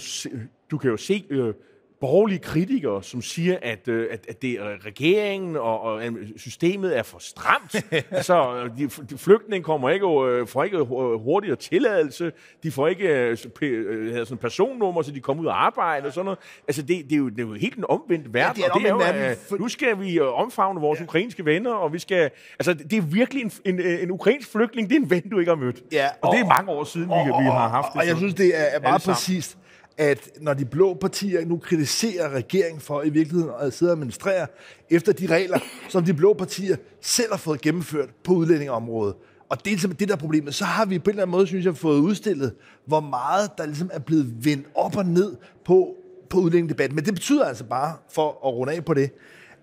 du 0.72 0.78
kan 0.78 0.90
jo 0.90 0.98
se... 0.98 1.26
Øh, 1.30 1.54
borgerlige 2.02 2.40
kritikere, 2.40 3.04
som 3.04 3.22
siger, 3.22 3.58
at, 3.62 3.88
øh, 3.88 4.08
at, 4.12 4.26
at 4.30 4.42
det 4.42 4.52
er 4.52 4.86
regeringen 4.86 5.56
og, 5.56 5.82
og 5.82 6.02
systemet 6.38 6.98
er 6.98 7.04
for 7.04 7.20
stramt. 7.20 7.76
altså, 8.12 8.70
de, 8.78 8.88
de 9.10 9.18
flygtninge 9.18 9.64
kommer 9.64 9.90
ikke, 9.90 10.08
øh, 10.08 10.48
får 10.48 10.64
ikke 10.64 10.80
hurtigere 11.18 11.56
tilladelse, 11.56 12.32
de 12.64 12.72
får 12.72 12.88
ikke 12.88 13.08
øh, 13.08 13.38
øh 13.62 14.26
sådan 14.26 14.38
personnummer, 14.38 15.02
så 15.02 15.12
de 15.12 15.20
kommer 15.20 15.44
ud 15.44 15.48
og 15.48 15.66
arbejde 15.66 16.08
og 16.08 16.14
sådan 16.14 16.26
noget. 16.26 16.40
Altså, 16.68 16.82
det, 16.82 17.06
det, 17.10 17.14
er, 17.14 17.18
jo, 17.18 17.30
det 17.30 17.40
er 17.40 17.48
jo 17.48 17.54
helt 17.54 17.78
en 17.78 17.86
omvendt 17.90 18.34
verden. 18.34 18.62
Ja, 18.62 18.66
det 18.66 18.70
er, 18.70 18.74
og 18.74 18.80
det 18.80 18.88
er 18.88 19.12
jo, 19.14 19.20
verden. 19.20 19.38
For... 19.50 19.58
Nu 19.58 19.68
skal 19.68 20.00
vi 20.00 20.20
omfavne 20.20 20.82
vores 20.82 21.00
ja. 21.00 21.04
ukrainske 21.04 21.46
venner, 21.46 21.72
og 21.72 21.94
vi 21.94 22.00
skal... 22.00 22.32
Altså, 22.60 22.74
det 22.74 22.94
er 22.94 23.02
virkelig 23.02 23.44
en, 23.44 23.52
en, 23.66 23.80
en 23.80 24.12
ukrainsk 24.12 24.52
flygtning, 24.52 24.90
det 24.90 24.96
er 24.96 25.00
en 25.00 25.10
ven, 25.10 25.30
du 25.30 25.40
ikke 25.40 25.50
har 25.50 25.56
mødt. 25.56 25.84
Ja, 25.92 26.08
og, 26.22 26.30
og 26.30 26.36
det 26.36 26.44
er 26.44 26.48
mange 26.48 26.72
år 26.72 26.84
siden, 26.84 27.12
og, 27.12 27.26
vi, 27.26 27.32
vi 27.44 27.50
har 27.50 27.70
haft 27.70 27.88
det. 27.94 28.02
Og 28.02 28.08
jeg 28.08 28.18
synes, 28.18 28.34
det 28.34 28.60
er, 28.60 28.64
er 28.64 28.80
meget 28.80 29.02
præcist 29.06 29.58
at 29.98 30.30
når 30.42 30.54
de 30.54 30.66
blå 30.66 30.94
partier 30.94 31.46
nu 31.46 31.58
kritiserer 31.58 32.30
regeringen 32.30 32.82
for 32.82 33.04
i 33.04 33.10
virkeligheden 33.10 33.52
at 33.60 33.74
sidde 33.74 33.92
og 33.92 33.98
administrere 33.98 34.48
efter 34.90 35.14
de 35.14 35.28
regler, 35.28 35.60
som 35.90 36.06
de 36.06 36.14
blå 36.14 36.34
partier 36.34 36.76
selv 37.02 37.32
har 37.32 37.38
fået 37.38 37.62
gennemført 37.62 38.10
på 38.24 38.34
udlændingeområdet, 38.34 39.16
og 39.50 39.58
det 39.58 39.68
er 39.68 39.72
ligesom 39.72 39.96
det, 39.96 40.08
der 40.08 40.16
er 40.16 40.20
problemet. 40.20 40.56
Så 40.56 40.66
har 40.66 40.86
vi 40.86 41.00
på 41.00 41.04
en 41.04 41.10
eller 41.10 41.24
anden 41.24 41.32
måde, 41.32 41.48
synes 41.48 41.66
jeg, 41.66 41.78
fået 41.78 42.00
udstillet, 42.00 42.56
hvor 42.86 43.00
meget 43.00 43.50
der 43.58 43.66
ligesom 43.66 43.90
er 43.94 44.00
blevet 44.00 44.46
vendt 44.46 44.68
op 44.76 44.98
og 44.98 45.06
ned 45.06 45.36
på, 45.66 45.96
på 46.30 46.38
udlændingedebatten. 46.38 46.96
Men 46.96 47.06
det 47.06 47.14
betyder 47.14 47.46
altså 47.46 47.64
bare, 47.64 47.96
for 48.10 48.30
at 48.30 48.54
runde 48.54 48.74
af 48.74 48.86
på 48.86 48.94
det, 48.94 49.12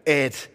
at 0.06 0.50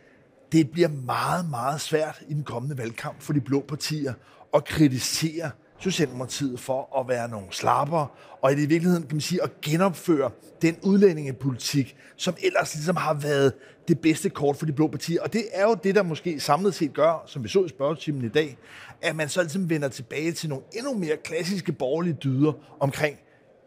det 0.52 0.72
bliver 0.72 0.88
meget, 0.88 1.50
meget 1.50 1.82
svært 1.82 2.22
i 2.30 2.34
den 2.34 2.44
kommende 2.44 2.78
valgkamp 2.78 3.22
for 3.22 3.34
de 3.34 3.42
blå 3.42 3.60
partier 3.68 4.14
at 4.54 4.66
kritisere 4.66 5.52
Socialdemokratiet 5.84 6.60
for 6.60 7.00
at 7.00 7.08
være 7.08 7.30
nogle 7.30 7.48
slapper, 7.52 8.18
og 8.42 8.54
i 8.54 8.56
virkeligheden 8.56 9.04
kan 9.04 9.16
man 9.16 9.22
sige 9.22 9.44
at 9.44 9.62
genopføre 9.62 10.32
den 10.62 10.78
udlændingepolitik, 10.82 11.96
som 12.18 12.36
ellers 12.44 12.76
ligesom 12.76 12.96
har 12.96 13.14
været 13.14 13.54
det 13.88 14.00
bedste 14.00 14.30
kort 14.30 14.58
for 14.58 14.66
de 14.66 14.74
blå 14.74 14.88
partier. 14.88 15.22
Og 15.22 15.34
det 15.34 15.44
er 15.52 15.64
jo 15.64 15.78
det, 15.84 15.96
der 15.96 16.04
måske 16.04 16.40
samlet 16.40 16.76
set 16.76 16.94
gør, 16.94 17.24
som 17.26 17.44
vi 17.44 17.50
så 17.50 17.66
i 17.66 17.70
spørgetimen 17.70 18.26
i 18.26 18.30
dag, 18.30 18.58
at 19.02 19.16
man 19.16 19.30
så 19.30 19.42
ligesom 19.42 19.70
vender 19.70 19.88
tilbage 19.88 20.32
til 20.32 20.50
nogle 20.50 20.64
endnu 20.74 20.94
mere 20.94 21.18
klassiske 21.24 21.72
borgerlige 21.72 22.18
dyder 22.24 22.54
omkring 22.80 23.18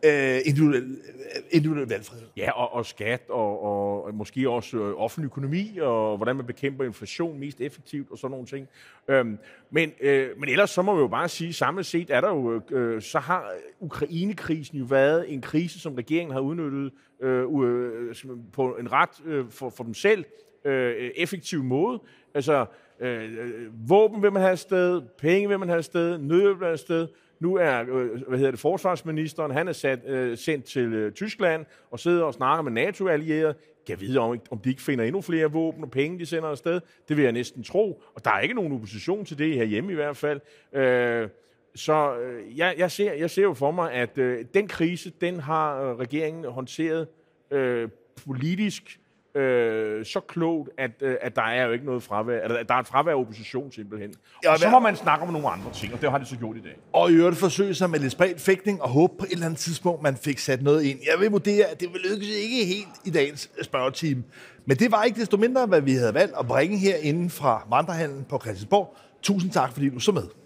øh, 0.07 0.41
individuel, 0.45 0.83
øh, 0.83 1.43
individuel 1.51 1.89
valgfrihed. 1.89 2.27
Ja, 2.37 2.51
og, 2.51 2.75
og 2.75 2.87
skat, 2.87 3.23
og, 3.29 3.63
og 3.65 4.15
måske 4.15 4.51
også 4.51 4.77
øh, 4.79 4.95
offentlig 4.97 5.27
økonomi, 5.27 5.79
og 5.81 6.17
hvordan 6.17 6.37
man 6.37 6.47
bekæmper 6.47 6.85
inflation 6.85 7.39
mest 7.39 7.61
effektivt, 7.61 8.11
og 8.11 8.19
sådan 8.19 8.31
nogle 8.31 8.47
ting. 8.47 8.69
Øhm, 9.09 9.39
men, 9.71 9.93
øh, 10.01 10.29
men 10.39 10.49
ellers 10.49 10.71
så 10.71 10.83
må 10.83 10.95
vi 10.95 11.01
jo 11.01 11.09
bare 11.09 11.29
sige, 11.29 11.53
samlet 11.53 11.87
set 11.87 12.11
er 12.11 12.21
der 12.21 12.29
jo, 12.29 12.63
øh, 12.71 13.03
så 13.03 13.19
har 13.19 13.53
Ukrainekrisen 13.81 14.79
jo 14.79 14.85
været 14.85 15.33
en 15.33 15.41
krise, 15.41 15.81
som 15.81 15.95
regeringen 15.95 16.33
har 16.33 16.41
udnyttet 16.41 16.93
øh, 17.23 17.43
øh, 17.63 18.15
på 18.53 18.77
en 18.81 18.93
ret 18.93 19.27
øh, 19.27 19.45
for, 19.51 19.71
for 19.71 19.85
dem 19.85 19.95
selv 19.95 20.25
øh, 20.65 21.11
effektiv 21.17 21.65
måde. 21.65 22.01
Altså, 22.35 22.67
øh, 23.01 23.23
øh, 23.23 23.89
våben 23.89 24.23
vil 24.23 24.33
man 24.33 24.43
have 24.43 24.53
afsted, 24.53 25.03
penge 25.19 25.49
vil 25.49 25.59
man 25.59 25.69
have 25.69 25.79
afsted, 25.79 26.19
nødhjælp 26.19 26.51
vil 26.51 26.61
man 26.61 26.67
have 26.67 26.73
afsted, 26.73 27.09
nu 27.41 27.55
er 27.55 27.81
øh, 27.89 28.23
hvad 28.29 28.39
hedder 28.39 28.51
det, 28.51 28.61
forsvarsministeren, 28.61 29.51
han 29.51 29.69
er 29.69 29.73
sat, 29.73 30.07
øh, 30.07 30.39
sendt 30.39 30.65
til 30.65 30.93
øh, 30.93 31.13
Tyskland 31.13 31.67
og 31.91 32.01
sidder 32.01 32.25
og 32.25 32.35
snakker 32.35 32.63
med 32.63 32.73
NATO-allierede. 32.73 33.55
Kan 33.87 34.01
vide, 34.01 34.19
om, 34.19 34.41
om 34.51 34.59
de 34.59 34.69
ikke 34.69 34.83
finder 34.83 35.05
endnu 35.05 35.21
flere 35.21 35.53
våben 35.53 35.85
og 35.85 35.91
penge, 35.91 36.19
de 36.19 36.27
sender 36.27 36.49
afsted. 36.49 36.81
Det 37.09 37.17
vil 37.17 37.23
jeg 37.23 37.33
næsten 37.33 37.63
tro. 37.63 38.03
Og 38.15 38.25
der 38.25 38.31
er 38.31 38.41
ikke 38.41 38.55
nogen 38.55 38.73
opposition 38.73 39.25
til 39.25 39.39
det 39.39 39.55
her 39.55 39.65
hjemme 39.65 39.93
i 39.93 39.95
hvert 39.95 40.17
fald. 40.17 40.41
Øh, 40.73 41.29
så 41.75 42.19
øh, 42.19 42.59
jeg, 42.59 42.75
jeg, 42.79 42.91
ser, 42.91 43.13
jeg 43.13 43.31
ser 43.31 43.43
jo 43.43 43.55
for 43.55 43.71
mig, 43.71 43.93
at 43.93 44.19
øh, 44.19 44.45
den 44.55 44.69
krise, 44.69 45.13
den 45.21 45.41
har 45.41 45.83
øh, 45.83 45.97
regeringen 45.97 46.45
håndteret 46.45 47.09
øh, 47.51 47.89
politisk 48.27 49.01
øh, 49.37 50.05
så 50.05 50.21
klogt, 50.21 50.71
at, 50.79 50.91
øh, 51.01 51.17
at 51.21 51.37
der 51.37 51.43
er 51.43 51.67
jo 51.67 51.73
ikke 51.73 51.85
noget 51.85 52.03
fravær, 52.03 52.41
at 52.41 52.69
der 52.69 52.75
er 52.75 52.79
et 52.79 52.87
fravær 52.87 53.13
af 53.13 53.21
opposition 53.21 53.73
simpelthen. 53.73 54.15
Ja, 54.45 54.53
og 54.53 54.59
så 54.59 54.71
må 54.71 54.79
man 54.79 54.97
snakke 54.97 55.27
om 55.27 55.33
nogle 55.33 55.49
andre 55.49 55.73
ting, 55.73 55.95
og 55.95 56.01
det 56.01 56.11
har 56.11 56.19
de 56.19 56.27
så 56.27 56.37
gjort 56.37 56.57
i 56.57 56.61
dag. 56.61 56.77
Og 56.93 57.11
i 57.11 57.15
øvrigt 57.15 57.37
forsøge 57.37 57.75
sig 57.75 57.91
med 57.91 57.99
lidt 57.99 58.13
spredt 58.13 58.41
fægtning, 58.41 58.83
og 58.83 58.89
håbe 58.89 59.13
på 59.19 59.25
et 59.25 59.33
eller 59.33 59.47
andet 59.47 59.61
tidspunkt, 59.61 60.03
man 60.03 60.17
fik 60.17 60.39
sat 60.39 60.63
noget 60.63 60.83
ind. 60.83 60.99
Jeg 61.13 61.21
vil 61.21 61.31
vurdere, 61.31 61.65
at 61.67 61.81
det 61.81 61.89
vil 61.93 62.01
lykkes 62.11 62.29
ikke 62.29 62.65
helt 62.65 62.89
i 63.05 63.11
dagens 63.11 63.51
spørgetime. 63.63 64.25
Men 64.67 64.77
det 64.77 64.93
var 64.93 65.05
ikke 65.05 65.21
desto 65.21 65.37
mindre, 65.37 65.67
hvad 65.67 65.81
vi 65.81 65.93
havde 65.93 66.15
valgt 66.15 66.35
at 66.39 66.47
bringe 66.47 66.79
her 66.79 66.97
inden 66.97 67.31
fra 67.31 67.67
vandrehandlen 67.71 68.25
på 68.29 68.39
Christiansborg. 68.39 68.97
Tusind 69.23 69.53
tak, 69.53 69.73
fordi 69.73 69.89
du 69.89 70.01
så 70.01 70.13
med. 70.13 70.46